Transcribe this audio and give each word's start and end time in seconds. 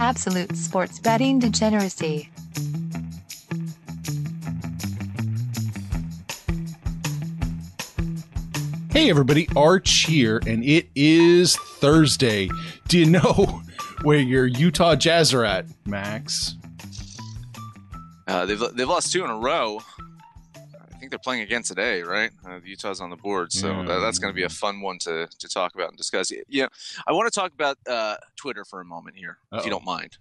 Absolute 0.00 0.56
sports 0.56 0.98
betting 0.98 1.38
degeneracy. 1.38 2.28
Hey 8.90 9.10
everybody, 9.10 9.48
Arch 9.56 10.04
here, 10.04 10.40
and 10.46 10.64
it 10.64 10.88
is 10.94 11.56
Thursday. 11.56 12.48
Do 12.88 12.98
you 12.98 13.06
know 13.06 13.62
where 14.02 14.18
your 14.18 14.46
Utah 14.46 14.96
Jazz 14.96 15.34
are 15.34 15.44
at, 15.44 15.66
Max? 15.86 16.54
Uh, 18.26 18.44
they've 18.46 18.62
they've 18.74 18.88
lost 18.88 19.12
two 19.12 19.24
in 19.24 19.30
a 19.30 19.36
row. 19.38 19.80
Think 21.06 21.12
they're 21.12 21.18
playing 21.32 21.42
again 21.42 21.62
today, 21.62 22.02
right? 22.02 22.32
Uh, 22.44 22.58
Utah's 22.64 23.00
on 23.00 23.10
the 23.10 23.16
board, 23.16 23.52
so 23.52 23.68
Yeah. 23.68 23.82
that, 23.84 24.00
that's 24.00 24.18
going 24.18 24.32
to 24.32 24.34
be 24.34 24.42
a 24.42 24.48
fun 24.48 24.80
one 24.80 24.98
to 25.02 25.28
to 25.38 25.48
talk 25.48 25.76
about 25.76 25.90
and 25.90 25.96
discuss. 25.96 26.32
Yeah, 26.48 26.66
I 27.06 27.12
want 27.12 27.32
to 27.32 27.40
talk 27.40 27.52
about 27.52 27.78
uh, 27.88 28.16
Twitter 28.34 28.64
for 28.64 28.80
a 28.80 28.84
moment 28.84 29.14
here, 29.16 29.38
if 29.52 29.58
Uh-oh. 29.60 29.64
you 29.66 29.70
don't 29.70 29.84
mind. 29.84 30.18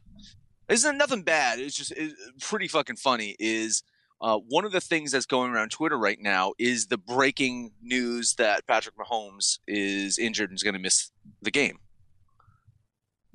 Isn't 0.70 0.96
nothing 1.00 1.24
bad? 1.24 1.58
It's 1.58 1.76
just 1.76 1.92
it's 1.98 2.14
pretty 2.40 2.68
fucking 2.68 2.98
funny. 2.98 3.36
Is 3.40 3.82
uh, 4.22 4.38
one 4.38 4.64
of 4.64 4.74
the 4.74 4.80
things 4.80 5.12
that's 5.12 5.26
going 5.26 5.52
around 5.52 5.72
Twitter 5.72 5.98
right 5.98 6.20
now 6.22 6.54
is 6.60 6.86
the 6.86 7.00
breaking 7.00 7.72
news 7.82 8.36
that 8.36 8.68
Patrick 8.68 8.94
Mahomes 8.96 9.58
is 9.68 10.20
injured 10.20 10.52
and 10.52 10.56
is 10.60 10.62
going 10.62 10.76
to 10.76 10.80
miss 10.80 11.10
the 11.42 11.50
game. 11.50 11.80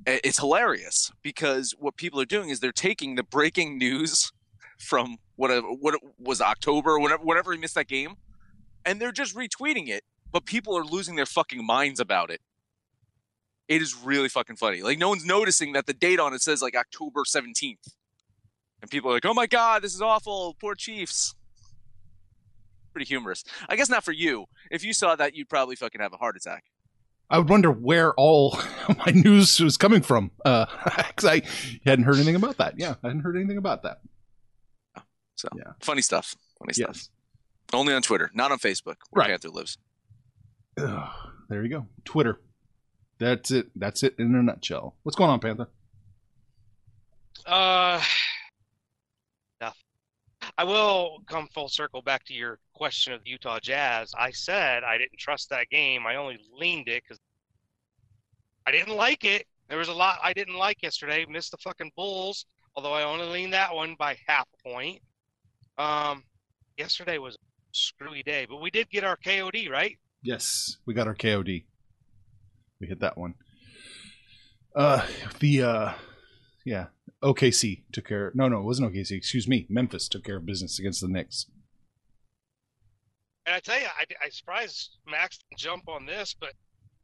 It's 0.06 0.38
hilarious 0.38 1.10
because 1.20 1.74
what 1.80 1.96
people 1.96 2.20
are 2.20 2.24
doing 2.26 2.50
is 2.50 2.60
they're 2.60 2.70
taking 2.70 3.16
the 3.16 3.24
breaking 3.24 3.76
news 3.86 4.30
from 4.80 5.18
whatever 5.36 5.66
what 5.68 5.94
it 5.94 6.00
was 6.18 6.40
October, 6.40 6.98
whatever 6.98 7.22
whenever 7.22 7.52
he 7.52 7.58
missed 7.58 7.74
that 7.74 7.88
game, 7.88 8.16
and 8.84 9.00
they're 9.00 9.12
just 9.12 9.36
retweeting 9.36 9.88
it, 9.88 10.02
but 10.32 10.46
people 10.46 10.76
are 10.76 10.84
losing 10.84 11.16
their 11.16 11.26
fucking 11.26 11.64
minds 11.64 12.00
about 12.00 12.30
it. 12.30 12.40
It 13.68 13.82
is 13.82 13.96
really 13.96 14.28
fucking 14.28 14.56
funny. 14.56 14.82
Like 14.82 14.98
no 14.98 15.10
one's 15.10 15.24
noticing 15.24 15.72
that 15.72 15.86
the 15.86 15.92
date 15.92 16.18
on 16.18 16.34
it 16.34 16.42
says 16.42 16.62
like 16.62 16.74
October 16.74 17.22
17th. 17.22 17.94
And 18.82 18.90
people 18.90 19.10
are 19.10 19.14
like, 19.14 19.26
"Oh 19.26 19.34
my 19.34 19.46
god, 19.46 19.82
this 19.82 19.94
is 19.94 20.02
awful. 20.02 20.56
Poor 20.60 20.74
Chiefs." 20.74 21.34
Pretty 22.92 23.06
humorous. 23.06 23.44
I 23.68 23.76
guess 23.76 23.88
not 23.88 24.04
for 24.04 24.12
you. 24.12 24.46
If 24.70 24.82
you 24.82 24.92
saw 24.92 25.14
that, 25.14 25.36
you'd 25.36 25.48
probably 25.48 25.76
fucking 25.76 26.00
have 26.00 26.12
a 26.12 26.16
heart 26.16 26.36
attack. 26.36 26.64
I 27.28 27.38
would 27.38 27.48
wonder 27.48 27.70
where 27.70 28.12
all 28.14 28.58
my 28.88 29.12
news 29.12 29.60
was 29.60 29.76
coming 29.76 30.02
from, 30.02 30.32
uh, 30.44 30.66
because 31.08 31.24
I 31.28 31.42
hadn't 31.84 32.06
heard 32.06 32.16
anything 32.16 32.34
about 32.34 32.56
that. 32.56 32.74
Yeah, 32.78 32.94
I 33.04 33.08
hadn't 33.08 33.22
heard 33.22 33.36
anything 33.36 33.58
about 33.58 33.84
that. 33.84 34.00
So, 35.40 35.48
Yeah. 35.56 35.72
funny 35.80 36.02
stuff. 36.02 36.34
Funny 36.58 36.72
stuff. 36.74 36.90
Yes. 36.96 37.10
Only 37.72 37.94
on 37.94 38.02
Twitter, 38.02 38.30
not 38.34 38.52
on 38.52 38.58
Facebook, 38.58 38.96
where 39.10 39.20
Right. 39.22 39.28
Panther 39.30 39.48
lives. 39.48 39.78
Ugh, 40.76 41.32
there 41.48 41.62
you 41.62 41.68
go. 41.70 41.86
Twitter. 42.04 42.40
That's 43.18 43.50
it. 43.50 43.70
That's 43.78 44.02
it 44.02 44.14
in 44.18 44.34
a 44.34 44.42
nutshell. 44.42 44.96
What's 45.02 45.16
going 45.16 45.30
on, 45.30 45.40
Panther? 45.40 45.68
Uh, 47.46 48.02
nothing. 49.60 49.80
I 50.58 50.64
will 50.64 51.22
come 51.26 51.48
full 51.48 51.68
circle 51.68 52.02
back 52.02 52.24
to 52.24 52.34
your 52.34 52.58
question 52.74 53.12
of 53.12 53.22
the 53.24 53.30
Utah 53.30 53.58
Jazz. 53.60 54.12
I 54.18 54.30
said 54.30 54.84
I 54.84 54.98
didn't 54.98 55.18
trust 55.18 55.48
that 55.50 55.68
game. 55.70 56.06
I 56.06 56.16
only 56.16 56.38
leaned 56.52 56.88
it 56.88 57.02
because 57.02 57.18
I 58.66 58.70
didn't 58.72 58.94
like 58.96 59.24
it. 59.24 59.46
There 59.68 59.78
was 59.78 59.88
a 59.88 59.94
lot 59.94 60.18
I 60.22 60.32
didn't 60.32 60.56
like 60.56 60.82
yesterday. 60.82 61.24
Missed 61.28 61.52
the 61.52 61.58
fucking 61.58 61.92
Bulls, 61.96 62.46
although 62.74 62.92
I 62.92 63.04
only 63.04 63.26
leaned 63.26 63.52
that 63.52 63.74
one 63.74 63.94
by 63.98 64.18
half 64.26 64.48
a 64.58 64.68
point. 64.68 65.00
Um, 65.80 66.24
yesterday 66.76 67.16
was 67.16 67.36
a 67.36 67.38
screwy 67.72 68.22
day, 68.22 68.46
but 68.46 68.60
we 68.60 68.70
did 68.70 68.90
get 68.90 69.02
our 69.02 69.16
KOD 69.16 69.70
right. 69.70 69.96
Yes, 70.22 70.76
we 70.84 70.92
got 70.92 71.06
our 71.06 71.14
KOD. 71.14 71.64
We 72.80 72.86
hit 72.86 73.00
that 73.00 73.16
one. 73.16 73.34
Uh, 74.76 75.06
the 75.38 75.62
uh, 75.62 75.92
yeah, 76.66 76.86
OKC 77.24 77.84
took 77.92 78.08
care. 78.08 78.30
No, 78.34 78.46
no, 78.48 78.58
it 78.58 78.64
wasn't 78.64 78.92
OKC. 78.92 79.12
Excuse 79.12 79.48
me, 79.48 79.66
Memphis 79.70 80.06
took 80.06 80.24
care 80.24 80.36
of 80.36 80.44
business 80.44 80.78
against 80.78 81.00
the 81.00 81.08
Knicks. 81.08 81.46
And 83.46 83.54
I 83.54 83.60
tell 83.60 83.80
you, 83.80 83.86
I, 83.86 84.04
I 84.22 84.28
surprised 84.28 84.98
Max 85.10 85.38
to 85.38 85.44
jump 85.56 85.88
on 85.88 86.04
this, 86.04 86.36
but 86.38 86.52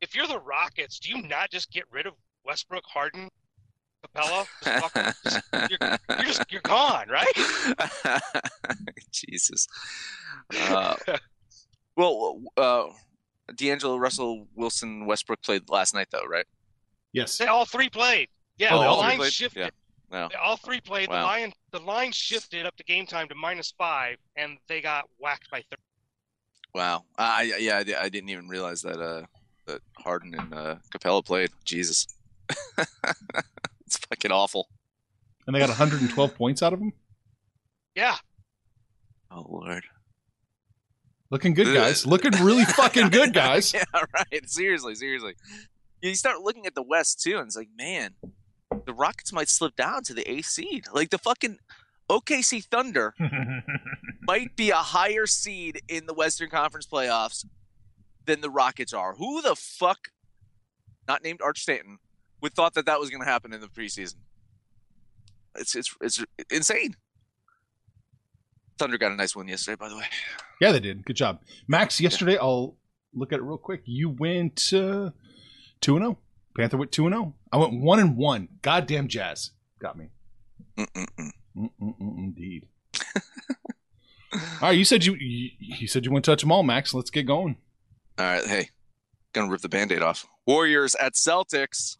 if 0.02 0.14
you're 0.14 0.26
the 0.26 0.38
Rockets, 0.38 0.98
do 0.98 1.08
you 1.08 1.22
not 1.22 1.50
just 1.50 1.72
get 1.72 1.84
rid 1.90 2.06
of 2.06 2.12
Westbrook, 2.44 2.84
Harden, 2.84 3.30
Capela? 4.16 4.46
Just 4.64 5.42
fucking- 5.52 5.68
you're, 5.70 5.98
you're 6.18 6.26
just 6.26 6.52
you're 6.52 6.60
gone, 6.62 7.08
right? 7.08 7.32
Jesus. 9.12 9.66
Uh, 10.68 10.96
well, 11.96 12.40
uh, 12.56 12.86
D'Angelo 13.54 13.96
Russell 13.96 14.46
Wilson 14.54 15.06
Westbrook 15.06 15.42
played 15.42 15.68
last 15.68 15.94
night, 15.94 16.08
though, 16.10 16.24
right? 16.28 16.46
Yes, 17.12 17.38
They 17.38 17.46
all 17.46 17.64
three 17.64 17.88
played. 17.88 18.28
Yeah, 18.58 18.74
Oh, 18.74 18.80
the 18.80 18.86
all 18.86 18.96
three 19.00 19.08
line 19.08 19.18
played? 19.18 19.32
shifted. 19.32 19.60
Yeah. 19.60 19.70
No. 20.10 20.28
They 20.30 20.36
all 20.36 20.56
three 20.56 20.80
played. 20.80 21.08
Wow. 21.08 21.20
The 21.20 21.24
line 21.24 21.52
the 21.72 21.80
line 21.80 22.12
shifted 22.12 22.64
up 22.66 22.76
to 22.76 22.84
game 22.84 23.06
time 23.06 23.28
to 23.28 23.34
minus 23.34 23.72
five, 23.76 24.16
and 24.36 24.56
they 24.68 24.80
got 24.80 25.04
whacked 25.18 25.50
by 25.50 25.58
30. 25.70 25.82
Wow. 26.74 27.04
I 27.18 27.54
yeah, 27.58 27.76
I, 27.78 28.04
I 28.04 28.08
didn't 28.08 28.28
even 28.28 28.48
realize 28.48 28.82
that 28.82 29.00
uh 29.00 29.22
that 29.66 29.80
Harden 29.98 30.34
and 30.38 30.54
uh, 30.54 30.76
Capela 30.94 31.24
played. 31.24 31.50
Jesus. 31.64 32.06
It's 33.86 33.96
fucking 33.98 34.32
awful. 34.32 34.68
and 35.46 35.54
they 35.54 35.60
got 35.60 35.68
112 35.68 36.34
points 36.34 36.62
out 36.62 36.72
of 36.72 36.78
them. 36.78 36.92
Yeah, 37.94 38.16
Oh 39.30 39.46
lord. 39.48 39.84
Looking 41.30 41.54
good, 41.54 41.74
guys. 41.74 42.06
Looking 42.06 42.30
really 42.44 42.64
fucking 42.64 43.08
good, 43.08 43.34
guys. 43.34 43.72
yeah, 43.74 43.82
right. 43.92 44.48
Seriously, 44.48 44.94
seriously. 44.94 45.34
You 46.00 46.14
start 46.14 46.40
looking 46.42 46.66
at 46.66 46.74
the 46.76 46.82
West 46.82 47.20
too, 47.20 47.38
and 47.38 47.46
it's 47.48 47.56
like, 47.56 47.70
man, 47.76 48.14
the 48.84 48.92
Rockets 48.94 49.32
might 49.32 49.48
slip 49.48 49.74
down 49.74 50.04
to 50.04 50.14
the 50.14 50.30
eighth 50.30 50.46
seed. 50.46 50.84
Like 50.92 51.10
the 51.10 51.18
fucking 51.18 51.58
OKC 52.08 52.62
Thunder 52.64 53.14
might 54.22 54.54
be 54.54 54.70
a 54.70 54.76
higher 54.76 55.26
seed 55.26 55.82
in 55.88 56.06
the 56.06 56.14
Western 56.14 56.48
Conference 56.48 56.86
playoffs 56.86 57.44
than 58.24 58.40
the 58.40 58.50
Rockets 58.50 58.92
are. 58.92 59.14
Who 59.14 59.42
the 59.42 59.56
fuck, 59.56 60.08
not 61.08 61.24
named 61.24 61.40
Arch 61.42 61.60
Stanton, 61.62 61.98
would 62.40 62.54
thought 62.54 62.74
that 62.74 62.86
that 62.86 63.00
was 63.00 63.10
going 63.10 63.22
to 63.22 63.28
happen 63.28 63.52
in 63.52 63.60
the 63.60 63.68
preseason? 63.68 64.16
It's 65.56 65.74
it's 65.74 65.94
it's 66.00 66.24
insane. 66.50 66.94
Thunder 68.78 68.98
got 68.98 69.12
a 69.12 69.16
nice 69.16 69.34
win 69.34 69.48
yesterday, 69.48 69.76
by 69.76 69.88
the 69.88 69.96
way. 69.96 70.04
Yeah, 70.60 70.72
they 70.72 70.80
did. 70.80 71.04
Good 71.04 71.16
job, 71.16 71.40
Max. 71.66 72.00
Yesterday, 72.00 72.36
I'll 72.36 72.76
look 73.14 73.32
at 73.32 73.38
it 73.38 73.42
real 73.42 73.58
quick. 73.58 73.82
You 73.84 74.10
went 74.10 74.72
uh, 74.72 75.10
two 75.80 75.96
and 75.96 76.04
zero. 76.04 76.18
Panther 76.56 76.76
went 76.76 76.92
two 76.92 77.06
and 77.06 77.14
zero. 77.14 77.34
I 77.52 77.56
went 77.56 77.80
one 77.80 78.00
and 78.00 78.16
one. 78.16 78.48
Goddamn 78.62 79.08
Jazz 79.08 79.50
got 79.78 79.96
me. 79.96 80.10
Mm-mm-mm. 80.78 81.30
Mm-mm-mm, 81.56 82.18
indeed. 82.18 82.68
all 84.34 84.40
right, 84.62 84.76
you 84.76 84.84
said 84.84 85.04
you, 85.04 85.14
you 85.14 85.50
you 85.58 85.86
said 85.86 86.04
you 86.04 86.10
to 86.12 86.20
touch 86.20 86.42
them 86.42 86.52
all, 86.52 86.62
Max. 86.62 86.92
Let's 86.92 87.10
get 87.10 87.26
going. 87.26 87.56
All 88.18 88.24
right, 88.24 88.44
hey, 88.44 88.70
gonna 89.32 89.50
rip 89.50 89.62
the 89.62 89.68
band-aid 89.68 90.02
off. 90.02 90.26
Warriors 90.46 90.94
at 90.96 91.14
Celtics. 91.14 91.96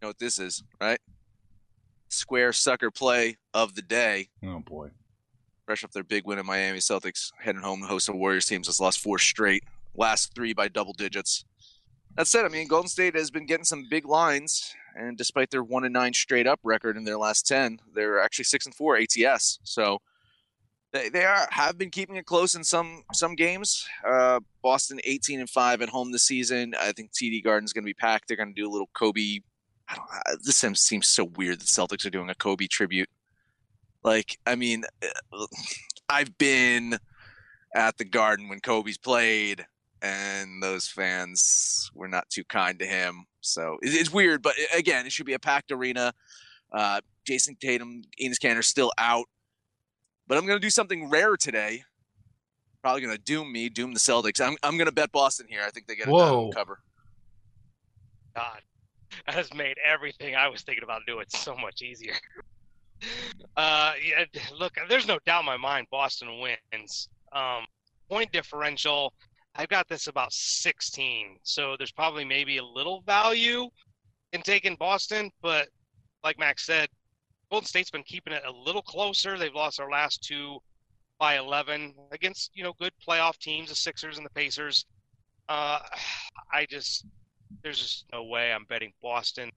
You 0.00 0.06
know 0.06 0.08
what 0.10 0.18
this 0.18 0.38
is, 0.38 0.62
right? 0.80 1.00
Square 2.08 2.52
sucker 2.52 2.90
play 2.90 3.36
of 3.52 3.74
the 3.74 3.82
day. 3.82 4.28
Oh 4.44 4.60
boy. 4.60 4.90
Fresh 5.66 5.84
up 5.84 5.90
their 5.90 6.04
big 6.04 6.24
win 6.24 6.38
in 6.38 6.46
Miami, 6.46 6.78
Celtics 6.78 7.32
heading 7.40 7.60
home 7.62 7.80
to 7.82 7.86
host 7.86 8.08
a 8.08 8.12
Warriors 8.12 8.46
team 8.46 8.62
that's 8.62 8.80
lost 8.80 9.00
four 9.00 9.18
straight. 9.18 9.64
Last 9.94 10.34
three 10.34 10.52
by 10.54 10.68
double 10.68 10.92
digits. 10.92 11.44
that 12.16 12.26
said, 12.28 12.44
I 12.44 12.48
mean, 12.48 12.68
Golden 12.68 12.88
State 12.88 13.16
has 13.16 13.30
been 13.30 13.44
getting 13.44 13.64
some 13.64 13.86
big 13.90 14.06
lines, 14.06 14.72
and 14.94 15.18
despite 15.18 15.50
their 15.50 15.64
one 15.64 15.84
and 15.84 15.92
nine 15.92 16.14
straight 16.14 16.46
up 16.46 16.60
record 16.62 16.96
in 16.96 17.04
their 17.04 17.18
last 17.18 17.46
ten, 17.46 17.80
they're 17.94 18.20
actually 18.20 18.44
six 18.44 18.64
and 18.66 18.74
four 18.74 18.96
ATS. 18.96 19.58
So 19.64 19.98
they, 20.92 21.08
they 21.10 21.24
are 21.24 21.48
have 21.50 21.76
been 21.76 21.90
keeping 21.90 22.16
it 22.16 22.24
close 22.24 22.54
in 22.54 22.62
some 22.64 23.02
some 23.12 23.34
games. 23.34 23.86
Uh, 24.08 24.38
Boston 24.62 25.00
eighteen 25.04 25.40
and 25.40 25.50
five 25.50 25.82
at 25.82 25.88
home 25.90 26.12
this 26.12 26.22
season. 26.22 26.74
I 26.80 26.92
think 26.92 27.10
TD 27.12 27.42
Garden's 27.42 27.72
going 27.72 27.84
to 27.84 27.88
be 27.88 27.94
packed. 27.94 28.28
They're 28.28 28.36
going 28.36 28.54
to 28.54 28.60
do 28.60 28.68
a 28.68 28.72
little 28.72 28.88
Kobe. 28.94 29.40
I 29.88 29.94
don't. 29.96 30.42
This 30.44 30.56
seems 30.56 30.80
seems 30.80 31.08
so 31.08 31.24
weird. 31.24 31.60
The 31.60 31.64
Celtics 31.64 32.04
are 32.06 32.10
doing 32.10 32.28
a 32.30 32.34
Kobe 32.34 32.66
tribute. 32.66 33.08
Like, 34.04 34.38
I 34.46 34.54
mean, 34.54 34.84
uh, 35.32 35.46
I've 36.08 36.36
been 36.38 36.98
at 37.74 37.96
the 37.98 38.04
Garden 38.04 38.48
when 38.48 38.60
Kobe's 38.60 38.98
played, 38.98 39.66
and 40.02 40.62
those 40.62 40.86
fans 40.88 41.90
were 41.94 42.08
not 42.08 42.28
too 42.30 42.44
kind 42.44 42.78
to 42.78 42.86
him. 42.86 43.24
So 43.40 43.78
it- 43.82 43.94
it's 43.94 44.12
weird, 44.12 44.42
but 44.42 44.54
uh, 44.58 44.76
again, 44.78 45.06
it 45.06 45.12
should 45.12 45.26
be 45.26 45.34
a 45.34 45.38
packed 45.38 45.72
arena. 45.72 46.12
Uh, 46.72 47.00
Jayson 47.26 47.56
Tatum, 47.60 48.02
Enes 48.22 48.38
Kanter 48.38 48.62
still 48.64 48.92
out, 48.98 49.26
but 50.26 50.38
I'm 50.38 50.46
going 50.46 50.58
to 50.58 50.64
do 50.64 50.70
something 50.70 51.08
rare 51.10 51.36
today. 51.36 51.82
Probably 52.82 53.00
going 53.02 53.16
to 53.16 53.22
doom 53.22 53.50
me, 53.52 53.68
doom 53.68 53.92
the 53.92 53.98
Celtics. 54.00 54.40
I'm, 54.40 54.56
I'm 54.62 54.76
going 54.76 54.86
to 54.86 54.92
bet 54.92 55.10
Boston 55.12 55.46
here. 55.48 55.62
I 55.66 55.70
think 55.70 55.86
they 55.88 55.96
get 55.96 56.08
a 56.08 56.54
cover. 56.54 56.78
God, 58.36 58.60
has 59.26 59.52
made 59.54 59.76
everything 59.84 60.34
I 60.34 60.48
was 60.48 60.62
thinking 60.62 60.84
about 60.84 61.02
doing 61.06 61.26
so 61.28 61.56
much 61.56 61.82
easier. 61.82 62.14
Uh, 63.56 63.92
yeah, 64.04 64.24
look, 64.58 64.74
there's 64.88 65.06
no 65.06 65.18
doubt 65.24 65.40
in 65.40 65.46
my 65.46 65.56
mind 65.56 65.86
Boston 65.90 66.40
wins. 66.40 67.08
Um, 67.32 67.64
point 68.10 68.32
differential, 68.32 69.12
I've 69.54 69.68
got 69.68 69.88
this 69.88 70.06
about 70.06 70.32
16, 70.32 71.38
so 71.42 71.76
there's 71.76 71.92
probably 71.92 72.24
maybe 72.24 72.58
a 72.58 72.64
little 72.64 73.02
value 73.06 73.68
in 74.32 74.42
taking 74.42 74.76
Boston, 74.76 75.30
but 75.42 75.68
like 76.24 76.38
Max 76.38 76.66
said, 76.66 76.88
Golden 77.50 77.66
State's 77.66 77.90
been 77.90 78.02
keeping 78.02 78.32
it 78.32 78.42
a 78.46 78.52
little 78.52 78.82
closer. 78.82 79.38
They've 79.38 79.54
lost 79.54 79.78
their 79.78 79.90
last 79.90 80.22
two 80.22 80.58
by 81.18 81.38
11 81.38 81.94
against 82.12 82.50
you 82.54 82.62
know 82.62 82.74
good 82.78 82.92
playoff 83.06 83.38
teams, 83.38 83.70
the 83.70 83.74
Sixers 83.74 84.16
and 84.16 84.26
the 84.26 84.30
Pacers. 84.30 84.84
Uh, 85.48 85.80
I 86.52 86.66
just 86.66 87.06
there's 87.62 87.78
just 87.78 88.04
no 88.12 88.24
way 88.24 88.52
I'm 88.52 88.64
betting 88.68 88.92
Boston 89.02 89.50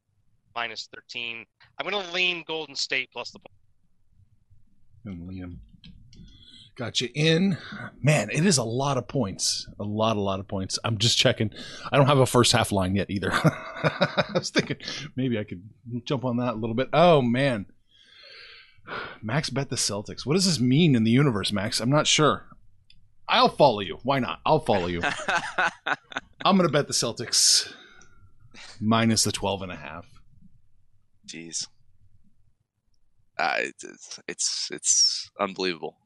minus 0.55 0.89
13. 0.93 1.45
I'm 1.79 1.89
going 1.89 2.03
to 2.03 2.11
lean 2.11 2.43
Golden 2.47 2.75
State 2.75 3.09
plus 3.11 3.31
the. 3.31 3.39
And 5.05 5.29
Liam. 5.29 5.57
Got 6.75 7.01
you 7.01 7.09
in. 7.13 7.57
Man, 8.01 8.29
it 8.31 8.45
is 8.45 8.57
a 8.57 8.63
lot 8.63 8.97
of 8.97 9.07
points. 9.07 9.67
A 9.79 9.83
lot, 9.83 10.17
a 10.17 10.21
lot 10.21 10.39
of 10.39 10.47
points. 10.47 10.79
I'm 10.83 10.97
just 10.97 11.17
checking. 11.17 11.51
I 11.91 11.97
don't 11.97 12.07
have 12.07 12.17
a 12.17 12.25
first 12.25 12.53
half 12.53 12.71
line 12.71 12.95
yet 12.95 13.09
either. 13.09 13.31
I 13.33 14.31
was 14.33 14.49
thinking 14.49 14.77
maybe 15.15 15.37
I 15.37 15.43
could 15.43 15.61
jump 16.05 16.23
on 16.23 16.37
that 16.37 16.53
a 16.53 16.57
little 16.57 16.75
bit. 16.75 16.89
Oh, 16.93 17.21
man. 17.21 17.65
Max 19.21 19.49
bet 19.49 19.69
the 19.69 19.75
Celtics. 19.75 20.25
What 20.25 20.33
does 20.33 20.45
this 20.45 20.59
mean 20.59 20.95
in 20.95 21.03
the 21.03 21.11
universe, 21.11 21.51
Max? 21.51 21.79
I'm 21.79 21.89
not 21.89 22.07
sure. 22.07 22.47
I'll 23.27 23.49
follow 23.49 23.81
you. 23.81 23.99
Why 24.03 24.19
not? 24.19 24.39
I'll 24.45 24.59
follow 24.59 24.87
you. 24.87 25.01
I'm 26.43 26.57
going 26.57 26.67
to 26.67 26.73
bet 26.73 26.87
the 26.87 26.93
Celtics 26.93 27.71
minus 28.79 29.23
the 29.23 29.31
12 29.31 29.63
and 29.63 29.71
a 29.71 29.75
half. 29.75 30.05
Jeez. 31.27 31.67
Uh, 33.37 33.55
it's, 33.57 33.83
it's 33.83 34.19
it's 34.27 34.69
it's 34.71 35.31
unbelievable. 35.39 35.97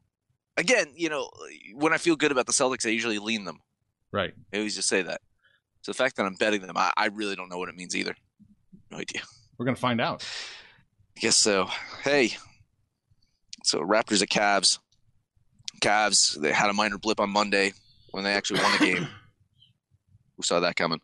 Again, 0.56 0.86
you 0.94 1.08
know, 1.10 1.28
when 1.74 1.92
I 1.92 1.98
feel 1.98 2.16
good 2.16 2.32
about 2.32 2.46
the 2.46 2.52
Celtics, 2.52 2.86
I 2.86 2.90
usually 2.90 3.18
lean 3.18 3.44
them. 3.44 3.60
Right. 4.12 4.32
I 4.54 4.56
always 4.56 4.74
just 4.74 4.88
say 4.88 5.02
that. 5.02 5.20
So 5.82 5.92
the 5.92 5.96
fact 5.96 6.16
that 6.16 6.24
I'm 6.24 6.34
betting 6.34 6.62
them, 6.62 6.76
I, 6.76 6.92
I 6.96 7.06
really 7.06 7.36
don't 7.36 7.50
know 7.50 7.58
what 7.58 7.68
it 7.68 7.76
means 7.76 7.94
either. 7.94 8.14
No 8.90 8.98
idea. 8.98 9.20
We're 9.58 9.66
going 9.66 9.74
to 9.74 9.80
find 9.80 10.00
out. 10.00 10.24
I 11.16 11.20
guess 11.20 11.36
so. 11.36 11.68
Hey, 12.02 12.36
so 13.64 13.80
Raptors 13.80 14.22
at 14.22 14.28
Cavs. 14.28 14.78
Cavs 15.82 16.40
they 16.40 16.52
had 16.52 16.70
a 16.70 16.72
minor 16.72 16.98
blip 16.98 17.20
on 17.20 17.30
Monday 17.30 17.72
when 18.12 18.24
they 18.24 18.32
actually 18.32 18.60
won 18.60 18.72
the 18.78 18.86
game. 18.86 19.08
Who 20.36 20.42
saw 20.42 20.60
that 20.60 20.76
coming? 20.76 21.00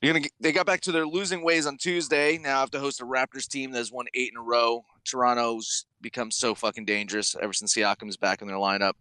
They're 0.00 0.12
gonna, 0.12 0.26
they 0.40 0.52
got 0.52 0.66
back 0.66 0.80
to 0.82 0.92
their 0.92 1.06
losing 1.06 1.42
ways 1.42 1.66
on 1.66 1.76
Tuesday. 1.76 2.38
Now 2.38 2.58
I 2.58 2.60
have 2.60 2.70
to 2.70 2.78
host 2.80 3.00
a 3.00 3.04
Raptors 3.04 3.48
team 3.48 3.72
that's 3.72 3.90
won 3.90 4.06
eight 4.14 4.30
in 4.32 4.38
a 4.38 4.42
row. 4.42 4.84
Toronto's 5.04 5.86
become 6.00 6.30
so 6.30 6.54
fucking 6.54 6.84
dangerous 6.84 7.34
ever 7.42 7.52
since 7.52 7.74
Siakam's 7.74 8.16
back 8.16 8.40
in 8.40 8.46
their 8.48 8.56
lineup. 8.58 8.92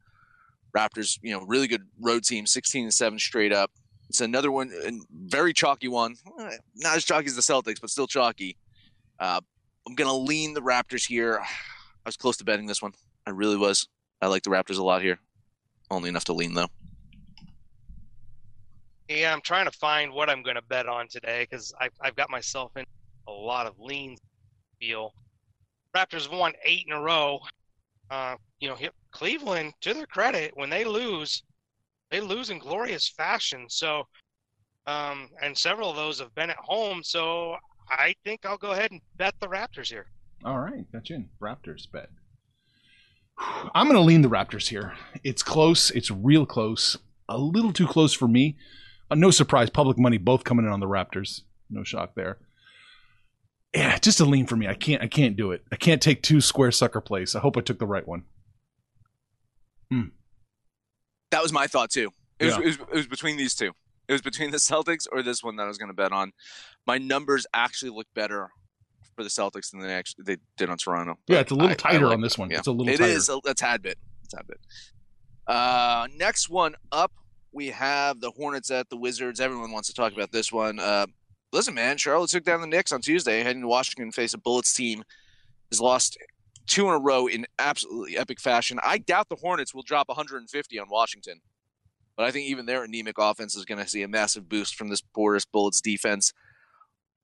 Raptors, 0.75 1.19
you 1.21 1.31
know, 1.31 1.45
really 1.45 1.67
good 1.67 1.83
road 2.01 2.23
team, 2.23 2.45
sixteen 2.47 2.83
and 2.83 2.93
seven 2.93 3.19
straight 3.19 3.53
up. 3.53 3.71
It's 4.09 4.21
another 4.21 4.51
one, 4.51 4.71
very 5.11 5.53
chalky 5.53 5.87
one. 5.87 6.15
Eh, 6.39 6.57
Not 6.77 6.95
as 6.97 7.03
chalky 7.03 7.27
as 7.27 7.35
the 7.35 7.41
Celtics, 7.41 7.79
but 7.81 7.89
still 7.89 8.07
chalky. 8.07 8.57
Uh, 9.19 9.41
I'm 9.87 9.95
gonna 9.95 10.15
lean 10.15 10.53
the 10.53 10.61
Raptors 10.61 11.05
here. 11.07 11.39
I 12.05 12.07
was 12.07 12.17
close 12.17 12.37
to 12.37 12.43
betting 12.43 12.65
this 12.65 12.81
one. 12.81 12.93
I 13.25 13.31
really 13.31 13.57
was. 13.57 13.87
I 14.21 14.27
like 14.27 14.43
the 14.43 14.49
Raptors 14.49 14.79
a 14.79 14.83
lot 14.83 15.01
here. 15.03 15.19
Only 15.91 16.09
enough 16.09 16.25
to 16.25 16.33
lean 16.33 16.53
though. 16.55 16.69
Yeah, 19.09 19.33
I'm 19.33 19.41
trying 19.41 19.65
to 19.65 19.71
find 19.71 20.11
what 20.11 20.29
I'm 20.29 20.43
going 20.43 20.55
to 20.55 20.61
bet 20.61 20.87
on 20.87 21.07
today 21.07 21.47
because 21.49 21.73
I've, 21.79 21.93
I've 22.01 22.15
got 22.15 22.29
myself 22.29 22.75
in 22.75 22.85
a 23.27 23.31
lot 23.31 23.65
of 23.65 23.79
leans. 23.79 24.19
feel. 24.79 25.13
Raptors 25.95 26.29
won 26.29 26.53
eight 26.63 26.85
in 26.87 26.93
a 26.93 27.01
row. 27.01 27.39
Uh, 28.09 28.35
you 28.59 28.69
know, 28.69 28.77
Cleveland, 29.11 29.73
to 29.81 29.93
their 29.93 30.05
credit, 30.05 30.51
when 30.55 30.69
they 30.69 30.83
lose, 30.85 31.43
they 32.11 32.19
lose 32.19 32.49
in 32.49 32.59
glorious 32.59 33.07
fashion. 33.07 33.65
So, 33.69 34.03
um, 34.85 35.29
and 35.41 35.57
several 35.57 35.89
of 35.89 35.95
those 35.95 36.19
have 36.19 36.33
been 36.35 36.49
at 36.49 36.57
home. 36.57 37.01
So 37.03 37.55
I 37.89 38.13
think 38.23 38.45
I'll 38.45 38.57
go 38.57 38.71
ahead 38.71 38.91
and 38.91 39.01
bet 39.15 39.35
the 39.39 39.47
Raptors 39.47 39.87
here. 39.87 40.07
All 40.43 40.59
right, 40.59 40.89
got 40.91 41.09
you 41.09 41.17
in. 41.17 41.29
Raptors 41.41 41.89
bet. 41.91 42.09
I'm 43.73 43.87
going 43.87 43.95
to 43.97 44.01
lean 44.01 44.21
the 44.21 44.29
Raptors 44.29 44.69
here. 44.69 44.93
It's 45.23 45.43
close. 45.43 45.91
It's 45.91 46.11
real 46.11 46.45
close. 46.45 46.97
A 47.29 47.37
little 47.37 47.73
too 47.73 47.87
close 47.87 48.13
for 48.13 48.27
me. 48.27 48.55
Uh, 49.09 49.15
no 49.15 49.31
surprise. 49.31 49.69
Public 49.69 49.97
money 49.97 50.17
both 50.17 50.43
coming 50.43 50.65
in 50.65 50.71
on 50.71 50.79
the 50.79 50.87
Raptors. 50.87 51.41
No 51.69 51.83
shock 51.83 52.15
there. 52.15 52.37
Yeah, 53.75 53.97
just 53.99 54.19
a 54.19 54.25
lean 54.25 54.47
for 54.47 54.55
me. 54.55 54.67
I 54.67 54.73
can't. 54.73 55.01
I 55.03 55.07
can't 55.07 55.35
do 55.35 55.51
it. 55.51 55.63
I 55.71 55.75
can't 55.75 56.01
take 56.01 56.23
two 56.23 56.41
square 56.41 56.71
sucker 56.71 57.01
plays. 57.01 57.35
I 57.35 57.39
hope 57.39 57.57
I 57.57 57.61
took 57.61 57.79
the 57.79 57.85
right 57.85 58.07
one. 58.07 58.23
That 61.31 61.41
was 61.43 61.51
my 61.51 61.67
thought 61.67 61.89
too. 61.91 62.11
It 62.39 62.45
was, 62.45 62.55
it 62.57 62.63
was 62.65 62.75
it 62.79 62.95
was 62.95 63.07
between 63.07 63.37
these 63.37 63.55
two. 63.55 63.71
It 64.07 64.13
was 64.13 64.21
between 64.21 64.51
the 64.51 64.57
Celtics 64.57 65.05
or 65.11 65.21
this 65.21 65.43
one 65.43 65.55
that 65.57 65.63
I 65.63 65.67
was 65.67 65.77
going 65.77 65.89
to 65.89 65.95
bet 65.95 66.11
on. 66.11 66.31
My 66.85 66.97
numbers 66.97 67.45
actually 67.53 67.91
look 67.91 68.07
better 68.15 68.49
for 69.15 69.23
the 69.23 69.29
Celtics 69.29 69.71
than 69.71 69.81
they 69.81 69.93
actually 69.93 70.23
they 70.25 70.37
did 70.57 70.69
on 70.69 70.77
Toronto. 70.77 71.17
Yeah, 71.27 71.39
it's 71.39 71.51
a 71.51 71.55
little 71.55 71.69
I- 71.69 71.73
I 71.73 71.75
tighter 71.75 72.05
like 72.07 72.15
on 72.15 72.21
this 72.21 72.37
one. 72.37 72.49
Yeah. 72.49 72.59
It's 72.59 72.67
a 72.67 72.71
little 72.71 72.91
It 72.93 72.97
tighter. 72.97 73.11
is 73.11 73.29
a, 73.29 73.39
a 73.45 73.53
tad 73.53 73.81
bit. 73.81 73.97
A 74.23 74.35
tad 74.37 74.47
bit. 74.47 74.59
Uh, 75.47 76.07
next 76.15 76.49
one 76.49 76.75
up, 76.91 77.11
we 77.57 77.69
have 77.69 78.21
the 78.21 78.29
Hornets 78.29 78.69
at 78.69 78.87
the 78.89 78.95
Wizards. 78.95 79.39
Everyone 79.39 79.71
wants 79.71 79.87
to 79.87 79.95
talk 79.95 80.13
about 80.13 80.31
this 80.31 80.51
one. 80.51 80.77
Uh, 80.79 81.07
listen, 81.51 81.73
man, 81.73 81.97
Charlotte 81.97 82.29
took 82.29 82.43
down 82.43 82.61
the 82.61 82.67
Knicks 82.67 82.91
on 82.91 83.01
Tuesday, 83.01 83.41
heading 83.41 83.63
to 83.63 83.67
Washington 83.67 84.11
to 84.11 84.15
face 84.15 84.35
a 84.35 84.37
Bullets 84.37 84.75
team. 84.75 85.03
Has 85.71 85.81
lost 85.81 86.19
two 86.67 86.87
in 86.87 86.93
a 86.93 86.99
row 86.99 87.25
in 87.25 87.47
absolutely 87.57 88.15
epic 88.15 88.39
fashion. 88.39 88.79
I 88.83 88.99
doubt 88.99 89.27
the 89.29 89.35
Hornets 89.35 89.73
will 89.73 89.81
drop 89.81 90.07
150 90.07 90.79
on 90.79 90.87
Washington, 90.87 91.41
but 92.15 92.27
I 92.27 92.31
think 92.31 92.45
even 92.45 92.67
their 92.67 92.83
anemic 92.83 93.15
offense 93.17 93.55
is 93.55 93.65
going 93.65 93.83
to 93.83 93.89
see 93.89 94.03
a 94.03 94.07
massive 94.07 94.47
boost 94.47 94.75
from 94.75 94.89
this 94.89 95.01
porous 95.01 95.43
Bullets 95.43 95.81
defense. 95.81 96.33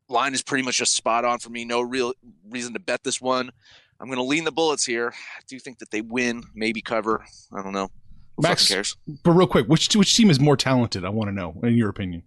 Line 0.10 0.34
is 0.34 0.42
pretty 0.42 0.64
much 0.64 0.78
just 0.78 0.96
spot 0.96 1.26
on 1.26 1.38
for 1.38 1.52
me. 1.52 1.64
No 1.64 1.82
real 1.82 2.12
reason 2.50 2.74
to 2.74 2.80
bet 2.80 3.04
this 3.04 3.22
one. 3.22 3.52
I'm 4.00 4.08
going 4.08 4.18
to 4.18 4.24
lean 4.24 4.46
the 4.46 4.52
Bullets 4.52 4.84
here. 4.84 5.14
I 5.14 5.42
do 5.48 5.60
think 5.60 5.78
that 5.78 5.92
they 5.92 6.02
win, 6.02 6.44
maybe 6.56 6.82
cover. 6.82 7.24
I 7.56 7.62
don't 7.62 7.72
know. 7.72 7.92
Who 8.38 8.42
Max- 8.44 8.68
cares? 8.68 8.98
But 9.24 9.32
real 9.32 9.48
quick, 9.48 9.68
which 9.68 9.96
which 9.96 10.16
team 10.16 10.30
is 10.30 10.40
more 10.40 10.58
talented? 10.58 11.06
I 11.06 11.10
want 11.10 11.30
to 11.30 11.34
know, 11.34 11.56
in 11.64 11.76
your 11.78 11.90
opinion, 11.90 12.24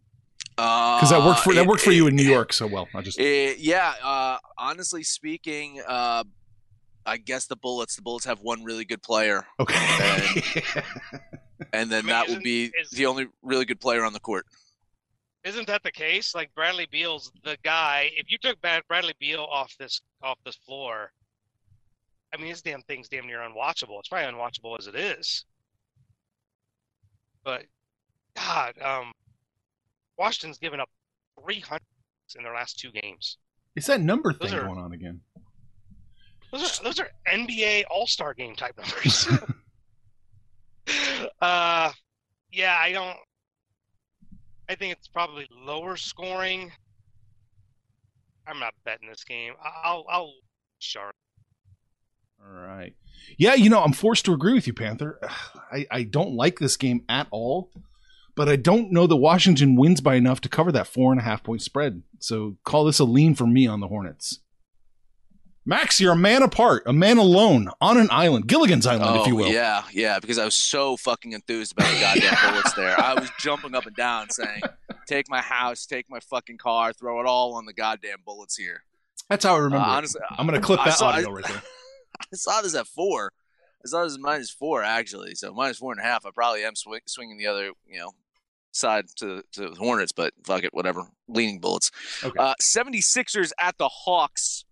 Because 0.56 1.00
because 1.00 1.10
that 1.10 1.26
worked 1.26 1.40
for 1.40 1.54
that 1.54 1.66
worked 1.66 1.82
for 1.82 1.92
you 1.92 2.06
in 2.06 2.14
New 2.16 2.22
York 2.22 2.52
so 2.52 2.66
well. 2.66 2.88
I 2.94 3.02
just 3.02 3.18
yeah, 3.18 3.94
uh, 4.02 4.38
honestly 4.56 5.02
speaking, 5.02 5.80
uh, 5.86 6.24
I 7.04 7.16
guess 7.16 7.46
the 7.46 7.56
Bullets. 7.56 7.96
The 7.96 8.02
Bullets 8.02 8.24
have 8.24 8.40
one 8.40 8.62
really 8.64 8.84
good 8.84 9.02
player, 9.02 9.46
okay. 9.60 10.52
and 11.72 11.90
then 11.90 11.92
I 11.92 12.02
mean, 12.02 12.06
that 12.06 12.28
will 12.28 12.40
be 12.40 12.70
is- 12.80 12.90
the 12.90 13.06
only 13.06 13.26
really 13.42 13.64
good 13.64 13.80
player 13.80 14.04
on 14.04 14.12
the 14.12 14.20
court. 14.20 14.46
Isn't 15.44 15.68
that 15.68 15.84
the 15.84 15.92
case? 15.92 16.34
Like 16.34 16.52
Bradley 16.56 16.88
Beal's 16.90 17.30
the 17.44 17.56
guy. 17.62 18.10
If 18.16 18.32
you 18.32 18.38
took 18.38 18.58
Bradley 18.60 19.14
Beal 19.20 19.46
off 19.48 19.76
this 19.78 20.00
off 20.22 20.38
this 20.44 20.56
floor, 20.56 21.12
I 22.34 22.36
mean, 22.36 22.48
his 22.48 22.62
damn 22.62 22.82
thing's 22.82 23.08
damn 23.08 23.26
near 23.28 23.38
unwatchable. 23.38 23.98
It's 24.00 24.08
probably 24.08 24.32
unwatchable 24.32 24.76
as 24.78 24.88
it 24.88 24.96
is. 24.96 25.44
But 27.46 27.64
God, 28.34 28.74
um, 28.82 29.12
Washington's 30.18 30.58
given 30.58 30.80
up 30.80 30.90
300 31.42 31.80
in 32.36 32.42
their 32.42 32.52
last 32.52 32.76
two 32.78 32.90
games. 32.90 33.38
it's 33.76 33.86
that 33.86 34.00
number 34.00 34.32
Those 34.32 34.50
thing 34.50 34.58
are- 34.58 34.64
going 34.64 34.80
on 34.80 34.92
again. 34.92 35.20
Those 36.52 36.80
are 36.80 36.84
those 36.84 37.00
are 37.00 37.10
NBA 37.32 37.84
All 37.90 38.06
Star 38.06 38.34
game 38.34 38.54
type 38.56 38.76
numbers. 38.78 39.28
uh, 41.40 41.92
yeah, 42.52 42.76
I 42.80 42.92
don't. 42.92 43.16
I 44.68 44.74
think 44.74 44.92
it's 44.92 45.08
probably 45.08 45.46
lower 45.50 45.96
scoring. 45.96 46.72
I'm 48.46 48.58
not 48.60 48.74
betting 48.84 49.08
this 49.08 49.24
game. 49.24 49.54
I'll 49.84 50.04
I'll 50.08 50.34
Charlotte. 50.78 51.14
All 52.40 52.52
right. 52.60 52.94
Yeah, 53.38 53.54
you 53.54 53.68
know, 53.70 53.82
I'm 53.82 53.92
forced 53.92 54.24
to 54.26 54.32
agree 54.32 54.54
with 54.54 54.66
you, 54.66 54.72
Panther. 54.72 55.20
I, 55.72 55.86
I 55.90 56.02
don't 56.04 56.34
like 56.34 56.58
this 56.58 56.76
game 56.76 57.04
at 57.08 57.26
all, 57.30 57.70
but 58.34 58.48
I 58.48 58.56
don't 58.56 58.92
know 58.92 59.06
that 59.06 59.16
Washington 59.16 59.76
wins 59.76 60.00
by 60.00 60.14
enough 60.14 60.40
to 60.42 60.48
cover 60.48 60.72
that 60.72 60.86
four 60.86 61.12
and 61.12 61.20
a 61.20 61.24
half 61.24 61.42
point 61.42 61.62
spread. 61.62 62.02
So 62.18 62.56
call 62.64 62.84
this 62.84 62.98
a 62.98 63.04
lean 63.04 63.34
for 63.34 63.46
me 63.46 63.66
on 63.66 63.80
the 63.80 63.88
Hornets. 63.88 64.40
Max, 65.68 66.00
you're 66.00 66.12
a 66.12 66.16
man 66.16 66.44
apart, 66.44 66.84
a 66.86 66.92
man 66.92 67.18
alone 67.18 67.68
on 67.80 67.98
an 67.98 68.06
island, 68.12 68.46
Gilligan's 68.46 68.86
Island, 68.86 69.16
oh, 69.18 69.20
if 69.22 69.26
you 69.26 69.34
will. 69.34 69.48
Yeah, 69.48 69.82
yeah, 69.92 70.20
because 70.20 70.38
I 70.38 70.44
was 70.44 70.54
so 70.54 70.96
fucking 70.96 71.32
enthused 71.32 71.72
about 71.72 71.92
the 71.92 71.98
goddamn 72.00 72.36
bullets 72.52 72.72
there. 72.74 73.00
I 73.00 73.14
was 73.14 73.28
jumping 73.40 73.74
up 73.74 73.84
and 73.84 73.96
down 73.96 74.30
saying, 74.30 74.62
take 75.08 75.28
my 75.28 75.40
house, 75.40 75.84
take 75.84 76.08
my 76.08 76.20
fucking 76.20 76.58
car, 76.58 76.92
throw 76.92 77.18
it 77.18 77.26
all 77.26 77.54
on 77.54 77.66
the 77.66 77.72
goddamn 77.72 78.18
bullets 78.24 78.56
here. 78.56 78.84
That's 79.28 79.44
how 79.44 79.56
I 79.56 79.58
remember. 79.58 79.84
Uh, 79.84 79.94
it. 79.94 79.96
honestly, 79.96 80.20
I'm 80.30 80.46
going 80.46 80.60
to 80.60 80.64
clip 80.64 80.78
that 80.84 80.94
saw- 80.94 81.08
audio 81.08 81.30
I- 81.30 81.32
right 81.32 81.44
there. 81.44 81.62
I 82.32 82.36
saw 82.36 82.60
this 82.60 82.74
at 82.74 82.86
four. 82.86 83.32
I 83.84 83.88
saw 83.88 84.04
this 84.04 84.12
as 84.12 84.18
minus 84.18 84.50
four 84.50 84.82
actually, 84.82 85.34
so 85.34 85.52
minus 85.52 85.78
four 85.78 85.92
and 85.92 86.00
a 86.00 86.04
half. 86.04 86.26
I 86.26 86.30
probably 86.34 86.64
am 86.64 86.74
swing, 86.74 87.00
swinging 87.06 87.38
the 87.38 87.46
other, 87.46 87.70
you 87.86 87.98
know, 87.98 88.12
side 88.72 89.06
to 89.16 89.42
to 89.52 89.70
the 89.70 89.76
Hornets, 89.76 90.12
but 90.12 90.32
fuck 90.44 90.64
it, 90.64 90.74
whatever. 90.74 91.06
Leaning 91.28 91.60
bullets. 91.60 91.90
Okay. 92.22 92.38
Uh, 92.38 92.54
76ers 92.62 93.52
at 93.60 93.76
the 93.78 93.88
Hawks. 93.88 94.64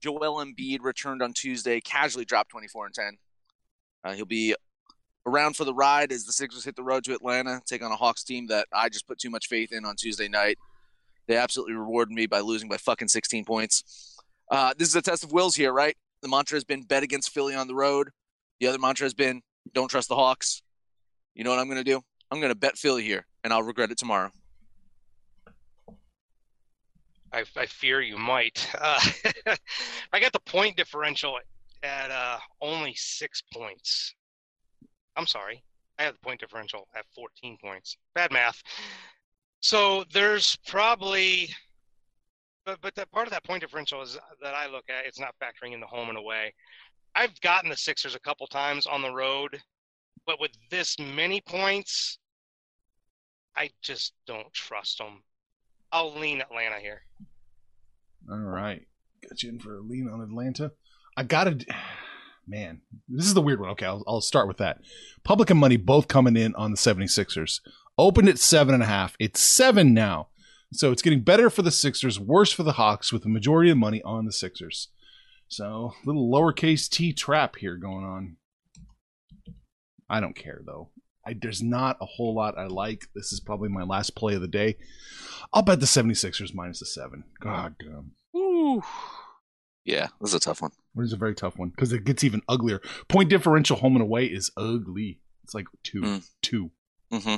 Joel 0.00 0.44
Embiid 0.44 0.78
returned 0.82 1.22
on 1.22 1.32
Tuesday, 1.32 1.80
casually 1.80 2.24
dropped 2.24 2.50
24 2.50 2.86
and 2.86 2.94
10. 2.94 3.18
Uh, 4.04 4.12
he'll 4.12 4.24
be 4.26 4.54
around 5.26 5.56
for 5.56 5.64
the 5.64 5.74
ride 5.74 6.12
as 6.12 6.24
the 6.24 6.32
Sixers 6.32 6.64
hit 6.64 6.76
the 6.76 6.84
road 6.84 7.04
to 7.04 7.14
Atlanta, 7.14 7.60
take 7.66 7.82
on 7.82 7.90
a 7.90 7.96
Hawks 7.96 8.22
team 8.22 8.46
that 8.46 8.66
I 8.72 8.88
just 8.88 9.06
put 9.06 9.18
too 9.18 9.30
much 9.30 9.48
faith 9.48 9.72
in 9.72 9.84
on 9.84 9.96
Tuesday 9.96 10.28
night. 10.28 10.56
They 11.26 11.36
absolutely 11.36 11.74
rewarded 11.74 12.14
me 12.14 12.26
by 12.26 12.40
losing 12.40 12.68
by 12.68 12.78
fucking 12.78 13.08
16 13.08 13.44
points. 13.44 14.16
Uh, 14.50 14.72
this 14.78 14.88
is 14.88 14.96
a 14.96 15.02
test 15.02 15.24
of 15.24 15.32
wills 15.32 15.54
here, 15.54 15.72
right? 15.72 15.96
The 16.22 16.28
mantra 16.28 16.56
has 16.56 16.64
been 16.64 16.82
bet 16.82 17.02
against 17.02 17.30
Philly 17.30 17.54
on 17.54 17.68
the 17.68 17.74
road. 17.74 18.10
The 18.60 18.66
other 18.66 18.78
mantra 18.78 19.04
has 19.04 19.14
been 19.14 19.42
don't 19.72 19.88
trust 19.88 20.08
the 20.08 20.16
Hawks. 20.16 20.62
You 21.34 21.44
know 21.44 21.50
what 21.50 21.58
I'm 21.58 21.66
going 21.66 21.78
to 21.78 21.84
do? 21.84 22.00
I'm 22.30 22.40
going 22.40 22.52
to 22.52 22.58
bet 22.58 22.76
Philly 22.76 23.04
here, 23.04 23.26
and 23.44 23.52
I'll 23.52 23.62
regret 23.62 23.90
it 23.90 23.98
tomorrow. 23.98 24.30
I, 27.32 27.44
I 27.56 27.66
fear 27.66 28.00
you 28.00 28.18
might. 28.18 28.66
Uh, 28.80 29.00
I 30.12 30.20
got 30.20 30.32
the 30.32 30.40
point 30.40 30.76
differential 30.76 31.38
at 31.82 32.10
uh, 32.10 32.38
only 32.60 32.94
six 32.96 33.42
points. 33.52 34.14
I'm 35.16 35.26
sorry. 35.26 35.62
I 35.98 36.04
have 36.04 36.14
the 36.14 36.20
point 36.20 36.40
differential 36.40 36.86
at 36.94 37.04
14 37.14 37.58
points. 37.60 37.96
Bad 38.14 38.32
math. 38.32 38.62
So 39.60 40.04
there's 40.12 40.56
probably, 40.66 41.50
but 42.68 42.80
but 42.82 42.94
that 42.96 43.10
part 43.10 43.26
of 43.26 43.32
that 43.32 43.44
point 43.44 43.62
differential 43.62 44.02
is 44.02 44.16
uh, 44.16 44.20
that 44.42 44.54
I 44.54 44.66
look 44.66 44.84
at. 44.90 45.06
It's 45.06 45.18
not 45.18 45.34
factoring 45.42 45.72
in 45.72 45.80
the 45.80 45.86
home 45.86 46.10
and 46.10 46.18
away. 46.18 46.52
I've 47.14 47.40
gotten 47.40 47.70
the 47.70 47.76
Sixers 47.76 48.14
a 48.14 48.20
couple 48.20 48.46
times 48.46 48.84
on 48.86 49.00
the 49.00 49.10
road, 49.10 49.58
but 50.26 50.38
with 50.38 50.50
this 50.70 50.98
many 50.98 51.40
points, 51.40 52.18
I 53.56 53.70
just 53.80 54.12
don't 54.26 54.52
trust 54.52 54.98
them. 54.98 55.22
I'll 55.90 56.14
lean 56.14 56.42
Atlanta 56.42 56.78
here. 56.78 57.02
All 58.30 58.36
right. 58.36 58.82
Got 59.26 59.42
you 59.42 59.48
in 59.48 59.58
for 59.58 59.78
a 59.78 59.80
lean 59.80 60.08
on 60.12 60.20
Atlanta. 60.20 60.72
I 61.16 61.22
got 61.22 61.44
to. 61.44 61.64
Man, 62.46 62.80
this 63.08 63.26
is 63.26 63.34
the 63.34 63.42
weird 63.42 63.60
one. 63.60 63.68
Okay, 63.70 63.84
I'll, 63.84 64.02
I'll 64.06 64.22
start 64.22 64.48
with 64.48 64.56
that. 64.56 64.78
Public 65.22 65.50
and 65.50 65.60
money 65.60 65.76
both 65.76 66.08
coming 66.08 66.34
in 66.34 66.54
on 66.54 66.70
the 66.70 66.78
76ers. 66.78 67.60
Opened 67.98 68.26
at 68.30 68.38
seven 68.38 68.72
and 68.72 68.82
a 68.82 68.86
half. 68.86 69.16
It's 69.18 69.38
seven 69.40 69.92
now. 69.92 70.28
So 70.72 70.92
it's 70.92 71.02
getting 71.02 71.22
better 71.22 71.48
for 71.50 71.62
the 71.62 71.70
Sixers, 71.70 72.20
worse 72.20 72.52
for 72.52 72.62
the 72.62 72.72
Hawks, 72.72 73.12
with 73.12 73.22
the 73.22 73.28
majority 73.28 73.70
of 73.70 73.76
the 73.76 73.80
money 73.80 74.02
on 74.02 74.26
the 74.26 74.32
Sixers. 74.32 74.88
So 75.48 75.94
little 76.04 76.30
lowercase 76.30 76.88
t 76.90 77.12
trap 77.14 77.56
here 77.56 77.76
going 77.76 78.04
on. 78.04 78.36
I 80.10 80.20
don't 80.20 80.36
care 80.36 80.60
though. 80.66 80.90
I, 81.26 81.34
there's 81.40 81.62
not 81.62 81.96
a 82.00 82.06
whole 82.06 82.34
lot 82.34 82.58
I 82.58 82.66
like. 82.66 83.06
This 83.14 83.32
is 83.32 83.40
probably 83.40 83.68
my 83.68 83.82
last 83.82 84.14
play 84.14 84.34
of 84.34 84.40
the 84.40 84.48
day. 84.48 84.76
I'll 85.52 85.62
bet 85.62 85.80
the 85.80 85.86
76ers 85.86 86.54
minus 86.54 86.80
the 86.80 86.86
seven. 86.86 87.24
God 87.40 87.74
damn. 87.80 88.12
Woo. 88.32 88.82
Yeah, 89.84 90.08
this 90.20 90.30
is 90.30 90.34
a 90.34 90.40
tough 90.40 90.60
one. 90.60 90.72
It 90.98 91.02
is 91.02 91.12
a 91.14 91.16
very 91.18 91.34
tough 91.34 91.58
one 91.58 91.70
because 91.70 91.92
it 91.92 92.04
gets 92.04 92.24
even 92.24 92.42
uglier. 92.48 92.80
Point 93.08 93.30
differential 93.30 93.76
home 93.78 93.94
and 93.94 94.02
away 94.02 94.26
is 94.26 94.50
ugly. 94.56 95.20
It's 95.44 95.54
like 95.54 95.66
two, 95.82 96.02
Mm. 96.02 96.28
two. 96.42 96.70
Mm-hmm. 97.10 97.36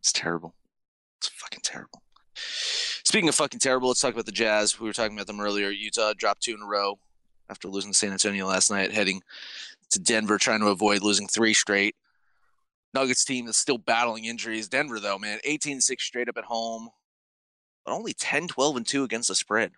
It's 0.00 0.12
terrible. 0.12 0.56
Fucking 1.54 1.62
terrible. 1.62 2.02
Speaking 3.04 3.28
of 3.28 3.34
fucking 3.36 3.60
terrible, 3.60 3.88
let's 3.88 4.00
talk 4.00 4.12
about 4.12 4.26
the 4.26 4.32
Jazz. 4.32 4.80
We 4.80 4.88
were 4.88 4.92
talking 4.92 5.16
about 5.16 5.28
them 5.28 5.40
earlier. 5.40 5.70
Utah 5.70 6.12
dropped 6.16 6.42
two 6.42 6.54
in 6.54 6.62
a 6.62 6.66
row 6.66 6.98
after 7.48 7.68
losing 7.68 7.92
to 7.92 7.98
San 7.98 8.10
Antonio 8.10 8.46
last 8.46 8.70
night, 8.70 8.92
heading 8.92 9.22
to 9.90 10.00
Denver, 10.00 10.36
trying 10.36 10.60
to 10.60 10.68
avoid 10.68 11.02
losing 11.02 11.28
three 11.28 11.54
straight. 11.54 11.94
Nuggets 12.92 13.24
team 13.24 13.46
that's 13.46 13.58
still 13.58 13.78
battling 13.78 14.24
injuries. 14.24 14.68
Denver, 14.68 14.98
though, 14.98 15.18
man, 15.18 15.38
18 15.44 15.80
6 15.80 16.02
straight 16.02 16.28
up 16.28 16.36
at 16.36 16.44
home, 16.44 16.88
but 17.84 17.92
only 17.92 18.14
10 18.14 18.48
12 18.48 18.76
and 18.76 18.86
2 18.86 19.04
against 19.04 19.28
the 19.28 19.34
spread. 19.36 19.72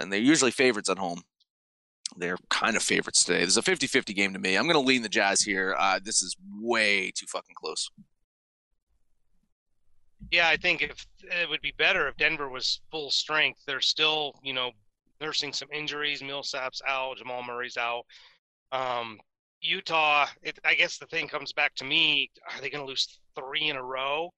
And 0.00 0.10
they're 0.10 0.20
usually 0.20 0.50
favorites 0.50 0.88
at 0.88 0.98
home. 0.98 1.22
They're 2.16 2.38
kind 2.48 2.76
of 2.76 2.82
favorites 2.82 3.24
today. 3.24 3.40
There's 3.40 3.58
a 3.58 3.62
50 3.62 3.86
50 3.86 4.14
game 4.14 4.32
to 4.32 4.38
me. 4.38 4.56
I'm 4.56 4.64
going 4.64 4.74
to 4.74 4.80
lean 4.80 5.02
the 5.02 5.10
Jazz 5.10 5.42
here. 5.42 5.76
Uh, 5.78 6.00
this 6.02 6.22
is 6.22 6.34
way 6.58 7.10
too 7.14 7.26
fucking 7.26 7.56
close. 7.56 7.90
Yeah, 10.30 10.48
I 10.48 10.56
think 10.56 10.82
if 10.82 11.06
it 11.22 11.48
would 11.48 11.62
be 11.62 11.72
better 11.78 12.06
if 12.08 12.16
Denver 12.16 12.48
was 12.48 12.80
full 12.90 13.10
strength. 13.10 13.60
They're 13.66 13.80
still, 13.80 14.38
you 14.42 14.52
know, 14.52 14.72
nursing 15.20 15.52
some 15.52 15.68
injuries. 15.72 16.22
Millsap's 16.22 16.82
out, 16.86 17.16
Jamal 17.16 17.42
Murray's 17.42 17.76
out. 17.76 18.04
Um, 18.72 19.18
Utah, 19.60 20.26
it, 20.42 20.58
I 20.64 20.74
guess 20.74 20.98
the 20.98 21.06
thing 21.06 21.28
comes 21.28 21.52
back 21.52 21.74
to 21.76 21.84
me: 21.84 22.30
Are 22.52 22.60
they 22.60 22.70
going 22.70 22.84
to 22.84 22.88
lose 22.88 23.20
three 23.34 23.68
in 23.68 23.76
a 23.76 23.82
row? 23.82 24.32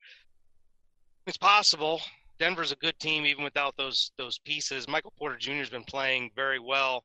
It's 1.26 1.37
possible. 1.37 2.00
Denver's 2.38 2.73
a 2.73 2.76
good 2.76 2.99
team 2.99 3.26
even 3.26 3.44
without 3.44 3.76
those 3.76 4.12
those 4.16 4.38
pieces. 4.38 4.88
Michael 4.88 5.12
Porter 5.18 5.37
Jr. 5.37 5.52
has 5.54 5.70
been 5.70 5.85
playing 5.85 6.30
very 6.35 6.59
well, 6.59 7.04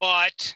but 0.00 0.54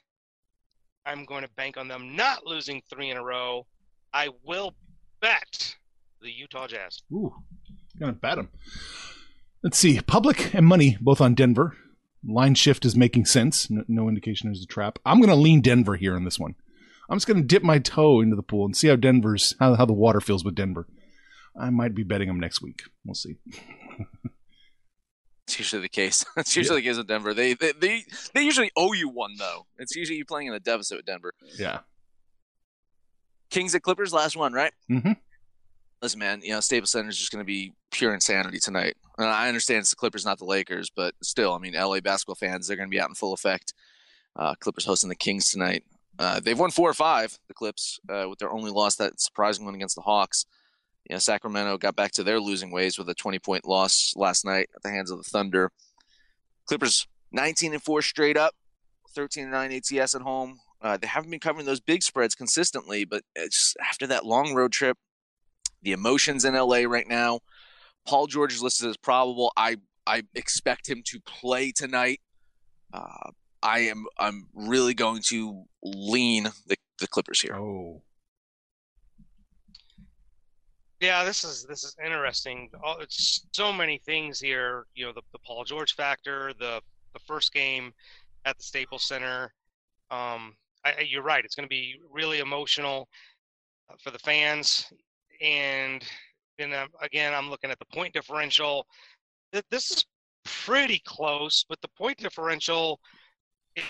I'm 1.06 1.24
going 1.24 1.44
to 1.44 1.50
bank 1.56 1.76
on 1.76 1.88
them 1.88 2.14
not 2.14 2.44
losing 2.44 2.82
three 2.90 3.10
in 3.10 3.16
a 3.16 3.24
row. 3.24 3.66
I 4.12 4.28
will 4.44 4.74
bet 5.20 5.76
the 6.20 6.30
Utah 6.30 6.66
Jazz. 6.66 7.02
Ooh, 7.12 7.34
gonna 7.98 8.12
bet 8.12 8.36
them. 8.36 8.48
Let's 9.62 9.78
see. 9.78 10.00
Public 10.00 10.54
and 10.54 10.66
money 10.66 10.96
both 11.00 11.20
on 11.20 11.34
Denver. 11.34 11.76
Line 12.26 12.54
shift 12.54 12.84
is 12.84 12.96
making 12.96 13.24
sense. 13.26 13.70
No, 13.70 13.82
no 13.88 14.08
indication 14.08 14.48
there's 14.48 14.62
a 14.62 14.66
trap. 14.66 14.98
I'm 15.06 15.20
gonna 15.20 15.34
lean 15.36 15.60
Denver 15.62 15.96
here 15.96 16.14
on 16.16 16.24
this 16.24 16.38
one. 16.38 16.54
I'm 17.08 17.16
just 17.16 17.26
gonna 17.26 17.42
dip 17.42 17.62
my 17.62 17.78
toe 17.78 18.20
into 18.20 18.36
the 18.36 18.42
pool 18.42 18.64
and 18.66 18.76
see 18.76 18.88
how 18.88 18.96
Denver's 18.96 19.54
how 19.58 19.74
how 19.74 19.86
the 19.86 19.92
water 19.92 20.20
feels 20.20 20.44
with 20.44 20.54
Denver. 20.54 20.86
I 21.58 21.70
might 21.70 21.94
be 21.94 22.04
betting 22.04 22.28
them 22.28 22.38
next 22.40 22.62
week. 22.62 22.82
We'll 23.04 23.14
see. 23.14 23.36
It's 25.46 25.58
usually 25.58 25.82
the 25.82 25.88
case. 25.88 26.24
It's 26.36 26.54
usually 26.56 26.80
the 26.80 26.86
case 26.88 26.96
with 26.96 27.08
Denver. 27.08 27.34
They, 27.34 27.54
they 27.54 27.72
they 27.72 28.04
they 28.34 28.42
usually 28.42 28.70
owe 28.76 28.92
you 28.92 29.08
one 29.08 29.32
though. 29.38 29.66
It's 29.78 29.96
usually 29.96 30.18
you 30.18 30.24
playing 30.24 30.46
in 30.46 30.54
a 30.54 30.60
deficit 30.60 30.98
with 30.98 31.06
Denver. 31.06 31.32
Yeah. 31.58 31.80
Kings 33.50 33.74
at 33.74 33.82
Clippers, 33.82 34.12
last 34.12 34.36
one, 34.36 34.52
right? 34.52 34.72
Mhm. 34.88 35.16
Listen, 36.02 36.18
man, 36.18 36.40
you 36.42 36.50
know 36.50 36.60
Staples 36.60 36.90
Center 36.90 37.10
is 37.10 37.18
just 37.18 37.30
going 37.30 37.44
to 37.44 37.46
be 37.46 37.74
pure 37.90 38.14
insanity 38.14 38.58
tonight. 38.58 38.96
And 39.18 39.26
I 39.26 39.48
understand 39.48 39.80
it's 39.80 39.90
the 39.90 39.96
Clippers, 39.96 40.24
not 40.24 40.38
the 40.38 40.46
Lakers, 40.46 40.88
but 40.88 41.14
still, 41.22 41.52
I 41.52 41.58
mean, 41.58 41.74
LA 41.74 42.00
basketball 42.00 42.36
fans, 42.36 42.66
they're 42.66 42.76
going 42.76 42.88
to 42.88 42.94
be 42.94 43.00
out 43.00 43.10
in 43.10 43.14
full 43.14 43.34
effect. 43.34 43.74
Uh, 44.34 44.54
Clippers 44.54 44.86
hosting 44.86 45.10
the 45.10 45.16
Kings 45.16 45.50
tonight. 45.50 45.84
Uh, 46.18 46.40
they've 46.40 46.58
won 46.58 46.70
four 46.70 46.88
or 46.88 46.94
five, 46.94 47.38
the 47.48 47.54
Clips, 47.54 48.00
uh, 48.08 48.26
with 48.28 48.38
their 48.38 48.50
only 48.50 48.70
loss, 48.70 48.96
that 48.96 49.20
surprising 49.20 49.64
one 49.64 49.74
against 49.74 49.94
the 49.94 50.02
Hawks. 50.02 50.46
You 51.08 51.14
know, 51.14 51.18
Sacramento 51.18 51.76
got 51.76 51.96
back 51.96 52.12
to 52.12 52.22
their 52.22 52.40
losing 52.40 52.70
ways 52.70 52.98
with 52.98 53.08
a 53.08 53.14
20 53.14 53.38
point 53.38 53.66
loss 53.66 54.14
last 54.16 54.44
night 54.44 54.70
at 54.74 54.82
the 54.82 54.90
hands 54.90 55.10
of 55.10 55.18
the 55.18 55.28
Thunder. 55.28 55.70
Clippers 56.66 57.06
19 57.32 57.74
and 57.74 57.82
4 57.82 58.00
straight 58.00 58.36
up, 58.36 58.54
13 59.14 59.44
and 59.44 59.52
9 59.52 59.72
ATS 59.72 60.14
at 60.14 60.22
home. 60.22 60.60
Uh, 60.80 60.96
they 60.96 61.06
haven't 61.06 61.30
been 61.30 61.40
covering 61.40 61.66
those 61.66 61.80
big 61.80 62.02
spreads 62.02 62.34
consistently, 62.34 63.04
but 63.04 63.22
it's 63.34 63.74
after 63.86 64.06
that 64.06 64.24
long 64.24 64.54
road 64.54 64.72
trip, 64.72 64.96
the 65.82 65.92
emotions 65.92 66.44
in 66.44 66.54
LA 66.54 66.82
right 66.86 67.08
now. 67.08 67.40
Paul 68.06 68.26
George 68.26 68.52
is 68.54 68.62
listed 68.62 68.88
as 68.88 68.96
probable. 68.96 69.52
I 69.56 69.76
I 70.06 70.22
expect 70.34 70.88
him 70.88 71.02
to 71.06 71.20
play 71.20 71.72
tonight. 71.72 72.20
Uh, 72.92 73.30
I 73.62 73.80
am 73.80 74.06
I'm 74.18 74.48
really 74.54 74.94
going 74.94 75.22
to 75.26 75.64
lean 75.82 76.44
the, 76.66 76.76
the 76.98 77.06
Clippers 77.08 77.40
here. 77.40 77.54
Oh. 77.56 78.02
Yeah, 81.00 81.24
this 81.24 81.44
is 81.44 81.64
this 81.64 81.82
is 81.84 81.96
interesting. 82.04 82.70
All, 82.84 82.98
it's 82.98 83.46
so 83.52 83.72
many 83.72 83.98
things 84.04 84.38
here. 84.38 84.84
You 84.94 85.06
know, 85.06 85.12
the, 85.12 85.22
the 85.32 85.38
Paul 85.38 85.64
George 85.64 85.94
factor, 85.94 86.52
the 86.58 86.80
the 87.14 87.20
first 87.20 87.52
game 87.54 87.92
at 88.44 88.56
the 88.58 88.62
Staples 88.62 89.04
Center. 89.04 89.52
Um, 90.10 90.54
I, 90.84 90.92
I- 90.98 91.06
you're 91.08 91.22
right. 91.22 91.44
It's 91.44 91.54
going 91.54 91.64
to 91.66 91.70
be 91.70 91.94
really 92.10 92.40
emotional 92.40 93.08
uh, 93.90 93.94
for 94.02 94.10
the 94.10 94.18
fans, 94.18 94.86
and 95.40 96.04
And 96.58 96.74
um, 96.74 96.88
again, 97.00 97.32
I'm 97.34 97.50
looking 97.50 97.70
at 97.70 97.78
the 97.78 97.86
point 97.86 98.12
differential. 98.12 98.86
This 99.70 99.90
is 99.90 100.04
pretty 100.44 101.00
close, 101.04 101.64
but 101.68 101.80
the 101.80 101.88
point 101.96 102.18
differential 102.18 103.00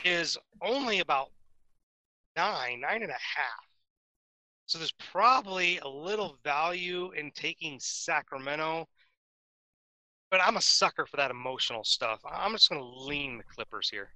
is 0.05 0.39
only 0.63 1.01
about 1.01 1.29
nine, 2.37 2.81
nine 2.81 3.03
and 3.03 3.11
a 3.11 3.15
half. 3.15 3.67
So 4.67 4.79
there's 4.79 4.95
probably 5.11 5.79
a 5.79 5.89
little 5.89 6.37
value 6.45 7.11
in 7.13 7.33
taking 7.33 7.79
Sacramento. 7.81 8.87
But 10.31 10.41
I'm 10.41 10.57
a 10.57 10.63
sucker 10.63 11.07
for 11.07 11.17
that 11.17 11.33
emotional 11.33 11.83
stuff. 11.83 12.21
I'm 12.25 12.53
just 12.53 12.69
going 12.69 12.81
to 12.81 12.87
lean 12.87 13.39
the 13.39 13.45
Clippers 13.45 13.91
here. 13.91 14.11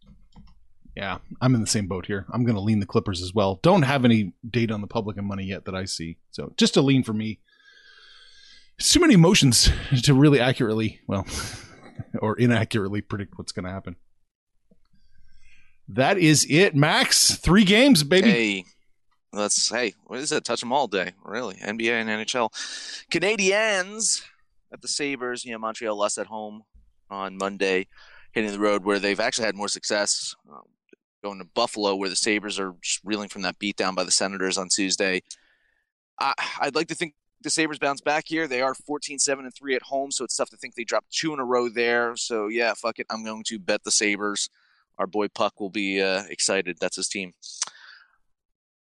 Yeah, 0.96 1.18
I'm 1.40 1.54
in 1.54 1.60
the 1.60 1.66
same 1.66 1.88
boat 1.88 2.06
here. 2.06 2.24
I'm 2.32 2.44
going 2.44 2.54
to 2.54 2.60
lean 2.60 2.78
the 2.78 2.86
Clippers 2.86 3.20
as 3.20 3.34
well. 3.34 3.58
Don't 3.62 3.82
have 3.82 4.04
any 4.04 4.32
data 4.48 4.72
on 4.74 4.80
the 4.80 4.86
public 4.86 5.16
and 5.16 5.26
money 5.26 5.44
yet 5.44 5.64
that 5.64 5.74
I 5.74 5.86
see. 5.86 6.18
So 6.30 6.52
just 6.56 6.76
a 6.76 6.82
lean 6.82 7.02
for 7.02 7.12
me. 7.12 7.40
It's 8.78 8.92
too 8.92 9.00
many 9.00 9.14
emotions 9.14 9.70
to 10.02 10.14
really 10.14 10.40
accurately, 10.40 11.00
well, 11.08 11.26
or 12.20 12.36
inaccurately 12.38 13.00
predict 13.00 13.36
what's 13.36 13.52
going 13.52 13.64
to 13.64 13.72
happen. 13.72 13.96
That 15.88 16.16
is 16.16 16.46
it, 16.48 16.74
Max. 16.74 17.36
Three 17.36 17.64
games, 17.64 18.04
baby. 18.04 18.30
Hey, 18.30 18.64
let's 19.32 19.68
hey, 19.68 19.94
what 20.04 20.18
is 20.18 20.32
it? 20.32 20.44
Touch 20.44 20.60
them 20.60 20.72
all 20.72 20.86
day, 20.86 21.12
really. 21.24 21.56
NBA 21.56 21.90
and 21.92 22.08
NHL. 22.08 22.50
Canadiens 23.10 24.22
at 24.72 24.80
the 24.80 24.88
Sabres. 24.88 25.44
You 25.44 25.52
know, 25.52 25.58
Montreal 25.58 25.96
lost 25.96 26.18
at 26.18 26.26
home 26.26 26.62
on 27.10 27.36
Monday, 27.36 27.86
hitting 28.32 28.50
the 28.50 28.58
road 28.58 28.84
where 28.84 28.98
they've 28.98 29.20
actually 29.20 29.44
had 29.44 29.56
more 29.56 29.68
success. 29.68 30.34
Um, 30.50 30.62
going 31.24 31.38
to 31.38 31.44
Buffalo, 31.54 31.96
where 31.96 32.10
the 32.10 32.16
Sabres 32.16 32.60
are 32.60 32.74
just 32.82 33.00
reeling 33.02 33.28
from 33.28 33.42
that 33.42 33.58
beatdown 33.58 33.94
by 33.94 34.04
the 34.04 34.10
Senators 34.10 34.58
on 34.58 34.68
Tuesday. 34.68 35.22
I, 36.20 36.34
I'd 36.60 36.74
like 36.76 36.88
to 36.88 36.94
think 36.94 37.14
the 37.40 37.50
Sabres 37.50 37.78
bounce 37.78 38.00
back 38.00 38.24
here. 38.26 38.46
They 38.46 38.60
are 38.60 38.74
14 38.74 39.18
7 39.18 39.44
and 39.44 39.54
3 39.54 39.74
at 39.74 39.82
home, 39.82 40.10
so 40.10 40.24
it's 40.24 40.36
tough 40.36 40.50
to 40.50 40.56
think 40.56 40.74
they 40.74 40.84
dropped 40.84 41.10
two 41.10 41.32
in 41.32 41.40
a 41.40 41.44
row 41.44 41.68
there. 41.68 42.14
So, 42.16 42.48
yeah, 42.48 42.74
fuck 42.74 42.98
it. 42.98 43.06
I'm 43.10 43.24
going 43.24 43.42
to 43.44 43.58
bet 43.58 43.82
the 43.84 43.90
Sabres. 43.90 44.48
Our 44.98 45.06
boy 45.06 45.28
Puck 45.28 45.60
will 45.60 45.70
be 45.70 46.00
uh, 46.00 46.24
excited. 46.28 46.76
That's 46.80 46.96
his 46.96 47.08
team. 47.08 47.32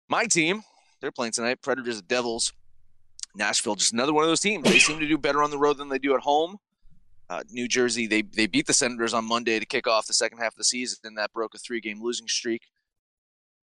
My 0.09 0.25
team, 0.25 0.63
they're 1.01 1.13
playing 1.13 1.33
tonight. 1.33 1.61
Predators 1.61 1.99
at 1.99 2.09
Devils. 2.09 2.53
Nashville, 3.37 3.75
just 3.75 3.93
another 3.93 4.15
one 4.15 4.25
of 4.25 4.31
those 4.31 4.41
teams. 4.41 4.65
They 4.65 4.79
seem 4.79 4.99
to 5.01 5.07
do 5.07 5.19
better 5.19 5.43
on 5.43 5.51
the 5.51 5.59
road 5.59 5.77
than 5.77 5.89
they 5.89 5.99
do 5.99 6.15
at 6.15 6.21
home. 6.21 6.57
Uh, 7.31 7.43
New 7.51 7.69
Jersey, 7.69 8.07
they 8.07 8.23
they 8.23 8.47
beat 8.47 8.67
the 8.67 8.73
Senators 8.73 9.13
on 9.13 9.25
Monday 9.25 9.59
to 9.59 9.67
kick 9.67 9.87
off 9.87 10.07
the 10.07 10.15
second 10.15 10.39
half 10.39 10.53
of 10.53 10.59
the 10.59 10.65
season, 10.65 10.99
and 11.05 11.19
that 11.19 11.33
broke 11.33 11.55
a 11.55 11.59
three-game 11.59 12.03
losing 12.03 12.27
streak. 12.29 12.63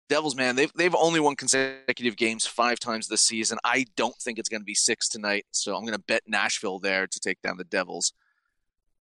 Devils, 0.08 0.36
man, 0.36 0.54
they've 0.54 0.72
they've 0.74 0.94
only 0.94 1.18
won 1.18 1.34
consecutive 1.34 2.16
games 2.16 2.46
five 2.46 2.78
times 2.78 3.08
this 3.08 3.22
season. 3.22 3.58
I 3.64 3.86
don't 3.96 4.16
think 4.16 4.38
it's 4.38 4.50
going 4.50 4.60
to 4.60 4.66
be 4.66 4.74
six 4.74 5.08
tonight, 5.08 5.46
so 5.50 5.74
I'm 5.74 5.82
going 5.82 5.96
to 5.96 6.04
bet 6.06 6.22
Nashville 6.26 6.78
there 6.78 7.06
to 7.06 7.20
take 7.20 7.40
down 7.40 7.56
the 7.56 7.64
Devils. 7.64 8.12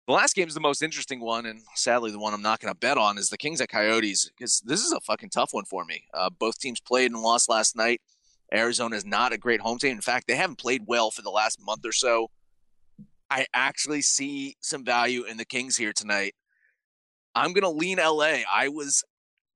The 0.07 0.13
last 0.13 0.35
game 0.35 0.47
is 0.47 0.53
the 0.53 0.59
most 0.59 0.83
interesting 0.83 1.19
one, 1.19 1.47
and 1.47 1.63
sadly, 1.73 2.11
the 2.11 2.19
one 2.19 2.35
I'm 2.35 2.43
not 2.43 2.59
going 2.59 2.71
to 2.71 2.77
bet 2.77 2.99
on 2.99 3.17
is 3.17 3.29
the 3.29 3.39
Kings 3.39 3.59
at 3.59 3.69
Coyotes 3.69 4.29
because 4.37 4.61
this 4.63 4.81
is 4.81 4.91
a 4.91 4.99
fucking 4.99 5.31
tough 5.31 5.49
one 5.53 5.65
for 5.65 5.83
me. 5.83 6.03
Uh, 6.13 6.29
both 6.29 6.59
teams 6.59 6.79
played 6.79 7.11
and 7.11 7.19
lost 7.19 7.49
last 7.49 7.75
night. 7.75 8.01
Arizona 8.53 8.95
is 8.95 9.05
not 9.05 9.33
a 9.33 9.39
great 9.39 9.61
home 9.61 9.79
team. 9.79 9.93
In 9.93 10.01
fact, 10.01 10.27
they 10.27 10.35
haven't 10.35 10.59
played 10.59 10.83
well 10.85 11.09
for 11.09 11.23
the 11.23 11.31
last 11.31 11.59
month 11.59 11.83
or 11.83 11.91
so. 11.91 12.29
I 13.35 13.45
actually 13.53 14.01
see 14.01 14.55
some 14.61 14.85
value 14.85 15.25
in 15.25 15.35
the 15.35 15.43
Kings 15.43 15.75
here 15.75 15.91
tonight. 15.91 16.35
I'm 17.35 17.51
going 17.51 17.63
to 17.63 17.69
lean 17.69 17.97
LA. 17.97 18.43
I 18.49 18.69
was 18.69 19.03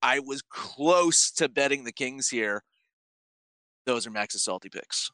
I 0.01 0.19
was 0.19 0.41
close 0.41 1.31
to 1.31 1.47
betting 1.47 1.85
the 1.85 1.93
Kings 1.93 2.27
here. 2.27 2.61
Those 3.85 4.05
are 4.05 4.11
Max's 4.11 4.43
salty 4.43 4.67
picks. 4.67 5.09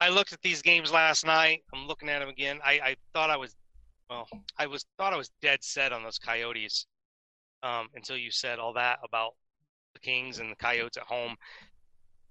I 0.00 0.10
looked 0.10 0.32
at 0.32 0.40
these 0.40 0.62
games 0.62 0.92
last 0.92 1.26
night. 1.26 1.64
I'm 1.74 1.88
looking 1.88 2.08
at 2.08 2.20
them 2.20 2.28
again. 2.28 2.60
I, 2.64 2.74
I 2.74 2.96
thought 3.12 3.30
I 3.30 3.36
was, 3.36 3.56
well, 4.08 4.28
I 4.56 4.68
was 4.68 4.86
thought 4.98 5.12
I 5.12 5.16
was 5.16 5.30
dead 5.42 5.64
set 5.64 5.92
on 5.92 6.04
those 6.04 6.18
Coyotes 6.20 6.86
um, 7.64 7.88
until 7.96 8.16
you 8.16 8.30
said 8.30 8.60
all 8.60 8.72
that 8.74 9.00
about 9.02 9.32
the 9.94 10.00
Kings 10.00 10.38
and 10.38 10.52
the 10.52 10.56
Coyotes 10.56 10.96
at 10.96 11.02
home. 11.02 11.34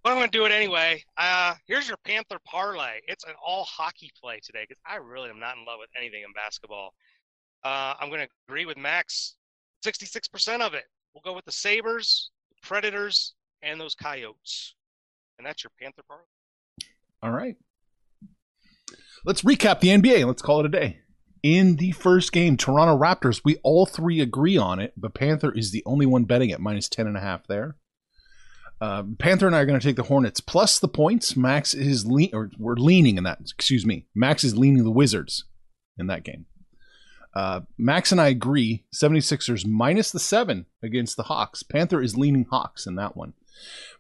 But 0.07 0.13
I'm 0.13 0.19
going 0.19 0.31
to 0.31 0.37
do 0.37 0.45
it 0.45 0.53
anyway. 0.53 1.03
Uh, 1.17 1.53
here's 1.67 1.85
your 1.85 1.97
Panther 2.05 2.37
parlay. 2.45 3.01
It's 3.09 3.25
an 3.25 3.33
all 3.45 3.65
hockey 3.65 4.09
play 4.17 4.39
today 4.41 4.65
because 4.65 4.81
I 4.89 4.95
really 4.95 5.29
am 5.29 5.37
not 5.37 5.57
in 5.57 5.65
love 5.65 5.79
with 5.81 5.89
anything 5.97 6.23
in 6.23 6.31
basketball. 6.31 6.93
Uh, 7.65 7.93
I'm 7.99 8.07
going 8.07 8.21
to 8.21 8.29
agree 8.47 8.65
with 8.65 8.77
Max. 8.77 9.35
66% 9.85 10.61
of 10.61 10.73
it. 10.75 10.85
We'll 11.13 11.23
go 11.25 11.35
with 11.35 11.43
the 11.43 11.51
Sabres, 11.51 12.31
the 12.47 12.55
Predators, 12.65 13.33
and 13.61 13.81
those 13.81 13.95
Coyotes. 13.95 14.75
And 15.39 15.45
that's 15.45 15.65
your 15.65 15.71
Panther 15.77 16.03
parlay. 16.07 16.23
All 17.21 17.31
right. 17.31 17.57
Let's 19.25 19.41
recap 19.41 19.81
the 19.81 19.89
NBA. 19.89 20.25
Let's 20.25 20.41
call 20.41 20.61
it 20.61 20.67
a 20.67 20.69
day. 20.69 20.99
In 21.43 21.75
the 21.75 21.91
first 21.91 22.31
game, 22.31 22.55
Toronto 22.55 22.97
Raptors, 22.97 23.41
we 23.43 23.57
all 23.61 23.85
three 23.85 24.21
agree 24.21 24.55
on 24.55 24.79
it, 24.79 24.93
but 24.95 25.13
Panther 25.13 25.51
is 25.51 25.71
the 25.71 25.83
only 25.85 26.05
one 26.05 26.23
betting 26.23 26.53
at 26.53 26.61
minus 26.61 26.87
10.5 26.87 27.41
there. 27.49 27.75
Uh, 28.79 29.03
Panther 29.17 29.47
and 29.47 29.55
I 29.55 29.61
are 29.61 29.65
going 29.65 29.79
to 29.79 29.85
take 29.85 29.95
the 29.95 30.03
Hornets 30.03 30.39
plus 30.39 30.79
the 30.79 30.87
points. 30.87 31.35
Max 31.35 31.73
is 31.73 32.05
lean, 32.05 32.29
or 32.33 32.51
we're 32.57 32.75
leaning 32.75 33.17
in 33.17 33.23
that. 33.23 33.39
Excuse 33.41 33.85
me. 33.85 34.05
Max 34.13 34.43
is 34.43 34.57
leaning 34.57 34.83
the 34.83 34.91
Wizards 34.91 35.45
in 35.97 36.07
that 36.07 36.23
game. 36.23 36.45
Uh, 37.33 37.61
Max 37.77 38.11
and 38.11 38.19
I 38.19 38.27
agree 38.27 38.85
76ers 38.93 39.65
minus 39.65 40.11
the 40.11 40.19
seven 40.19 40.65
against 40.81 41.17
the 41.17 41.23
Hawks. 41.23 41.63
Panther 41.63 42.01
is 42.01 42.17
leaning 42.17 42.45
Hawks 42.49 42.87
in 42.87 42.95
that 42.95 43.15
one. 43.15 43.33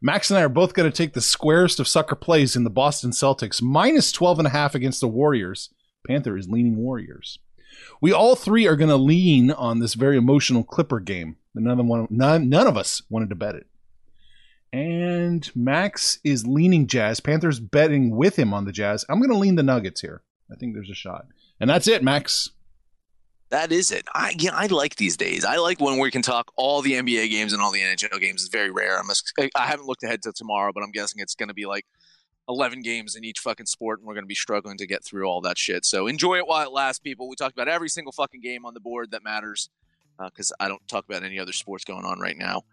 Max 0.01 0.29
and 0.29 0.37
I 0.37 0.43
are 0.43 0.49
both 0.49 0.73
going 0.73 0.89
to 0.89 0.95
take 0.95 1.13
the 1.13 1.21
squarest 1.21 1.79
of 1.79 1.87
sucker 1.87 2.15
plays 2.15 2.55
in 2.55 2.63
the 2.63 2.69
Boston 2.69 3.11
Celtics 3.11 3.61
minus 3.61 4.11
12 4.11 4.39
and 4.39 4.47
a 4.47 4.51
half 4.51 4.75
against 4.75 5.01
the 5.01 5.07
Warriors. 5.07 5.71
Panther 6.07 6.37
is 6.37 6.47
leaning 6.47 6.77
Warriors. 6.77 7.39
We 8.01 8.11
all 8.11 8.35
three 8.35 8.67
are 8.67 8.75
going 8.75 8.89
to 8.89 8.97
lean 8.97 9.51
on 9.51 9.79
this 9.79 9.93
very 9.93 10.17
emotional 10.17 10.63
Clipper 10.63 10.99
game. 10.99 11.37
Them, 11.53 12.07
none, 12.09 12.49
none 12.49 12.67
of 12.67 12.77
us 12.77 13.01
wanted 13.09 13.29
to 13.29 13.35
bet 13.35 13.55
it. 13.55 13.67
And 14.73 15.49
Max 15.55 16.19
is 16.23 16.45
leaning 16.45 16.87
Jazz. 16.87 17.19
Panthers 17.19 17.59
betting 17.59 18.15
with 18.15 18.37
him 18.37 18.53
on 18.53 18.65
the 18.65 18.71
Jazz. 18.71 19.05
I'm 19.09 19.19
going 19.19 19.31
to 19.31 19.37
lean 19.37 19.55
the 19.55 19.63
Nuggets 19.63 20.01
here. 20.01 20.23
I 20.51 20.55
think 20.55 20.73
there's 20.73 20.89
a 20.89 20.95
shot. 20.95 21.25
And 21.59 21.69
that's 21.69 21.87
it, 21.87 22.03
Max. 22.03 22.49
That 23.49 23.71
is 23.71 23.91
it. 23.91 24.05
I 24.13 24.35
yeah, 24.37 24.51
I 24.53 24.65
like 24.67 24.97
these 24.97 25.15
days. 25.15 25.45
I 25.45 25.55
like 25.55 25.79
when 25.79 25.99
we 25.99 26.11
can 26.11 26.21
talk 26.21 26.51
all 26.57 26.81
the 26.81 26.93
NBA 26.93 27.29
games 27.29 27.53
and 27.53 27.61
all 27.61 27.71
the 27.71 27.79
NHL 27.79 28.19
games. 28.19 28.43
It's 28.43 28.51
very 28.51 28.71
rare. 28.71 28.99
I'm 28.99 29.09
a, 29.09 29.49
I 29.55 29.67
haven't 29.67 29.85
looked 29.85 30.03
ahead 30.03 30.21
to 30.23 30.33
tomorrow, 30.33 30.71
but 30.73 30.83
I'm 30.83 30.91
guessing 30.91 31.21
it's 31.21 31.33
going 31.33 31.47
to 31.47 31.53
be 31.53 31.65
like 31.65 31.85
11 32.49 32.81
games 32.81 33.15
in 33.15 33.23
each 33.23 33.39
fucking 33.39 33.65
sport, 33.65 33.99
and 33.99 34.07
we're 34.07 34.15
going 34.15 34.25
to 34.25 34.27
be 34.27 34.35
struggling 34.35 34.77
to 34.77 34.85
get 34.85 35.03
through 35.03 35.27
all 35.27 35.39
that 35.41 35.57
shit. 35.57 35.85
So 35.85 36.07
enjoy 36.07 36.37
it 36.37 36.47
while 36.47 36.65
it 36.67 36.73
lasts, 36.73 36.99
people. 36.99 37.29
We 37.29 37.35
talked 37.37 37.53
about 37.53 37.69
every 37.69 37.89
single 37.89 38.11
fucking 38.11 38.41
game 38.41 38.65
on 38.65 38.73
the 38.73 38.81
board 38.81 39.11
that 39.11 39.23
matters 39.23 39.69
because 40.19 40.51
uh, 40.51 40.55
I 40.63 40.67
don't 40.67 40.85
talk 40.87 41.05
about 41.07 41.23
any 41.23 41.39
other 41.39 41.53
sports 41.53 41.85
going 41.85 42.03
on 42.03 42.19
right 42.19 42.37
now. 42.37 42.63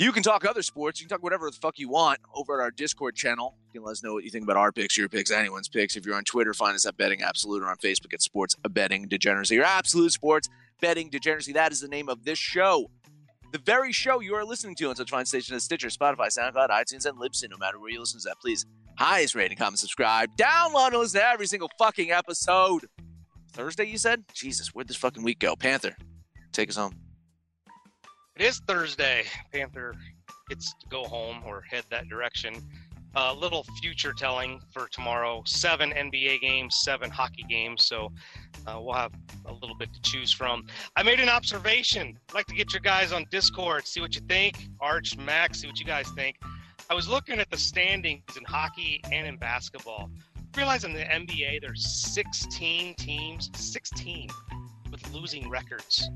You 0.00 0.12
can 0.12 0.22
talk 0.22 0.46
other 0.46 0.62
sports. 0.62 0.98
You 0.98 1.06
can 1.06 1.14
talk 1.14 1.22
whatever 1.22 1.50
the 1.50 1.56
fuck 1.58 1.78
you 1.78 1.90
want 1.90 2.20
over 2.34 2.58
at 2.58 2.64
our 2.64 2.70
Discord 2.70 3.14
channel. 3.14 3.54
You 3.66 3.80
can 3.80 3.84
let 3.84 3.92
us 3.92 4.02
know 4.02 4.14
what 4.14 4.24
you 4.24 4.30
think 4.30 4.44
about 4.44 4.56
our 4.56 4.72
picks, 4.72 4.96
your 4.96 5.10
picks, 5.10 5.30
anyone's 5.30 5.68
picks. 5.68 5.94
If 5.94 6.06
you're 6.06 6.14
on 6.14 6.24
Twitter, 6.24 6.54
find 6.54 6.74
us 6.74 6.86
at 6.86 6.96
Betting 6.96 7.20
Absolute 7.20 7.62
or 7.62 7.68
on 7.68 7.76
Facebook 7.76 8.14
at 8.14 8.22
Sports 8.22 8.56
Betting 8.70 9.08
Degeneracy 9.08 9.58
or 9.58 9.62
Absolute 9.62 10.10
Sports 10.10 10.48
Betting 10.80 11.10
Degeneracy. 11.10 11.52
That 11.52 11.70
is 11.70 11.82
the 11.82 11.88
name 11.88 12.08
of 12.08 12.24
this 12.24 12.38
show. 12.38 12.90
The 13.52 13.58
very 13.58 13.92
show 13.92 14.20
you 14.20 14.34
are 14.36 14.44
listening 14.44 14.74
to 14.76 14.88
on 14.88 14.96
such 14.96 15.10
fine 15.10 15.26
stations 15.26 15.54
as 15.54 15.64
Stitcher, 15.64 15.88
Spotify, 15.88 16.28
SoundCloud, 16.28 16.70
iTunes, 16.70 17.04
and 17.04 17.18
Libsyn. 17.18 17.50
No 17.50 17.58
matter 17.58 17.78
where 17.78 17.90
you 17.90 18.00
listen 18.00 18.20
to 18.20 18.28
that, 18.30 18.40
please 18.40 18.64
highest 18.96 19.34
rating, 19.34 19.58
comment, 19.58 19.80
subscribe, 19.80 20.34
download, 20.38 20.92
and 20.92 20.96
listen 20.96 21.20
to 21.20 21.26
every 21.26 21.46
single 21.46 21.70
fucking 21.78 22.10
episode. 22.10 22.86
Thursday, 23.52 23.84
you 23.84 23.98
said? 23.98 24.24
Jesus, 24.32 24.68
where'd 24.68 24.88
this 24.88 24.96
fucking 24.96 25.22
week 25.22 25.40
go? 25.40 25.56
Panther, 25.56 25.94
take 26.52 26.70
us 26.70 26.76
home. 26.76 27.09
It 28.40 28.46
is 28.46 28.60
Thursday. 28.60 29.24
Panther 29.52 29.94
gets 30.48 30.72
to 30.80 30.86
go 30.88 31.04
home 31.04 31.42
or 31.44 31.60
head 31.60 31.84
that 31.90 32.08
direction. 32.08 32.54
A 33.14 33.18
uh, 33.18 33.34
little 33.34 33.66
future 33.82 34.14
telling 34.14 34.62
for 34.72 34.88
tomorrow. 34.88 35.42
Seven 35.44 35.90
NBA 35.90 36.40
games, 36.40 36.80
seven 36.82 37.10
hockey 37.10 37.44
games. 37.50 37.84
So 37.84 38.10
uh, 38.66 38.80
we'll 38.82 38.94
have 38.94 39.12
a 39.44 39.52
little 39.52 39.76
bit 39.76 39.92
to 39.92 40.00
choose 40.00 40.32
from. 40.32 40.64
I 40.96 41.02
made 41.02 41.20
an 41.20 41.28
observation. 41.28 42.18
I'd 42.30 42.34
like 42.34 42.46
to 42.46 42.54
get 42.54 42.72
your 42.72 42.80
guys 42.80 43.12
on 43.12 43.26
Discord, 43.30 43.86
see 43.86 44.00
what 44.00 44.14
you 44.14 44.22
think. 44.22 44.56
Arch, 44.80 45.18
Max, 45.18 45.60
see 45.60 45.66
what 45.66 45.78
you 45.78 45.84
guys 45.84 46.08
think. 46.16 46.36
I 46.88 46.94
was 46.94 47.10
looking 47.10 47.40
at 47.40 47.50
the 47.50 47.58
standings 47.58 48.22
in 48.38 48.44
hockey 48.44 49.02
and 49.12 49.26
in 49.26 49.36
basketball. 49.36 50.08
Realize 50.56 50.84
in 50.84 50.94
the 50.94 51.04
NBA 51.04 51.60
there's 51.60 51.86
16 51.86 52.94
teams, 52.94 53.50
16 53.52 54.30
with 54.90 55.12
losing 55.12 55.46
records. 55.50 56.08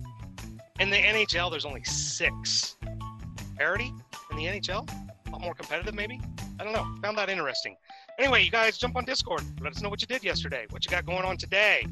In 0.80 0.90
the 0.90 0.96
NHL, 0.96 1.52
there's 1.52 1.64
only 1.64 1.84
six. 1.84 2.76
Parity 3.56 3.94
in 4.32 4.36
the 4.36 4.46
NHL? 4.46 4.90
A 5.28 5.30
lot 5.30 5.40
more 5.40 5.54
competitive, 5.54 5.94
maybe? 5.94 6.20
I 6.58 6.64
don't 6.64 6.72
know. 6.72 6.84
Found 7.00 7.16
that 7.16 7.28
interesting. 7.28 7.76
Anyway, 8.18 8.42
you 8.42 8.50
guys 8.50 8.76
jump 8.76 8.96
on 8.96 9.04
Discord. 9.04 9.44
Let 9.60 9.72
us 9.72 9.80
know 9.80 9.88
what 9.88 10.00
you 10.00 10.08
did 10.08 10.24
yesterday, 10.24 10.66
what 10.70 10.84
you 10.84 10.90
got 10.90 11.06
going 11.06 11.24
on 11.24 11.36
today. 11.36 11.86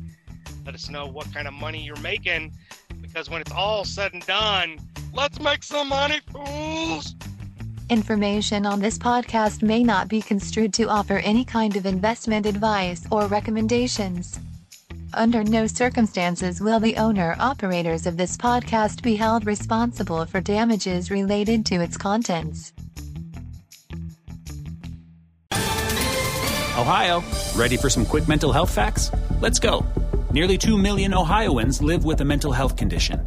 Let 0.66 0.75
us 0.75 0.90
know 0.90 1.07
what 1.07 1.33
kind 1.33 1.47
of 1.47 1.55
money 1.55 1.81
you're 1.81 1.95
making. 2.01 2.55
Because 3.01 3.31
when 3.31 3.40
it's 3.40 3.53
all 3.53 3.85
said 3.85 4.14
and 4.14 4.27
done, 4.27 4.81
let's 5.14 5.38
make 5.38 5.62
some 5.62 5.88
money, 5.88 6.21
fools! 6.33 7.14
Information 7.88 8.66
on 8.66 8.81
this 8.81 8.99
podcast 8.99 9.62
may 9.62 9.85
not 9.85 10.09
be 10.09 10.21
construed 10.21 10.75
to 10.75 10.88
offer 10.88 11.18
any 11.18 11.45
kind 11.45 11.77
of 11.77 11.87
investment 11.87 12.47
advice 12.47 13.07
or 13.12 13.29
recommendations. 13.29 14.40
Under 15.14 15.44
no 15.44 15.66
circumstances 15.66 16.61
will 16.61 16.81
the 16.81 16.96
owner 16.96 17.37
operators 17.38 18.07
of 18.07 18.16
this 18.16 18.37
podcast 18.37 19.03
be 19.03 19.16
held 19.16 19.46
responsible 19.46 20.25
for 20.25 20.40
damages 20.40 21.11
related 21.11 21.66
to 21.66 21.77
its 21.77 21.96
contents. 21.96 22.72
Ohio, 26.79 27.22
ready 27.55 27.77
for 27.77 27.90
some 27.90 28.07
quick 28.07 28.27
mental 28.27 28.53
health 28.53 28.75
facts? 28.75 29.11
Let's 29.40 29.59
go. 29.59 29.85
Nearly 30.33 30.57
2 30.57 30.79
million 30.79 31.12
Ohioans 31.12 31.83
live 31.83 32.05
with 32.05 32.22
a 32.22 32.25
mental 32.25 32.51
health 32.51 32.77
condition. 32.77 33.20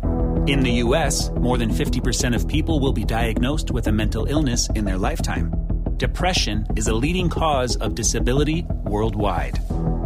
In 0.48 0.62
the 0.62 0.72
U.S., 0.86 1.30
more 1.30 1.58
than 1.58 1.70
50% 1.70 2.36
of 2.36 2.48
people 2.48 2.80
will 2.80 2.94
be 2.94 3.06
diagnosed 3.06 3.70
with 3.70 3.88
a 3.88 3.92
mental 3.92 4.26
illness 4.26 4.68
in 4.74 4.86
their 4.86 4.98
lifetime. 4.98 5.54
Depression 5.98 6.66
is 6.76 6.88
a 6.88 6.94
leading 6.94 7.30
cause 7.30 7.76
of 7.78 7.94
disability 7.94 8.66
worldwide. 8.84 9.60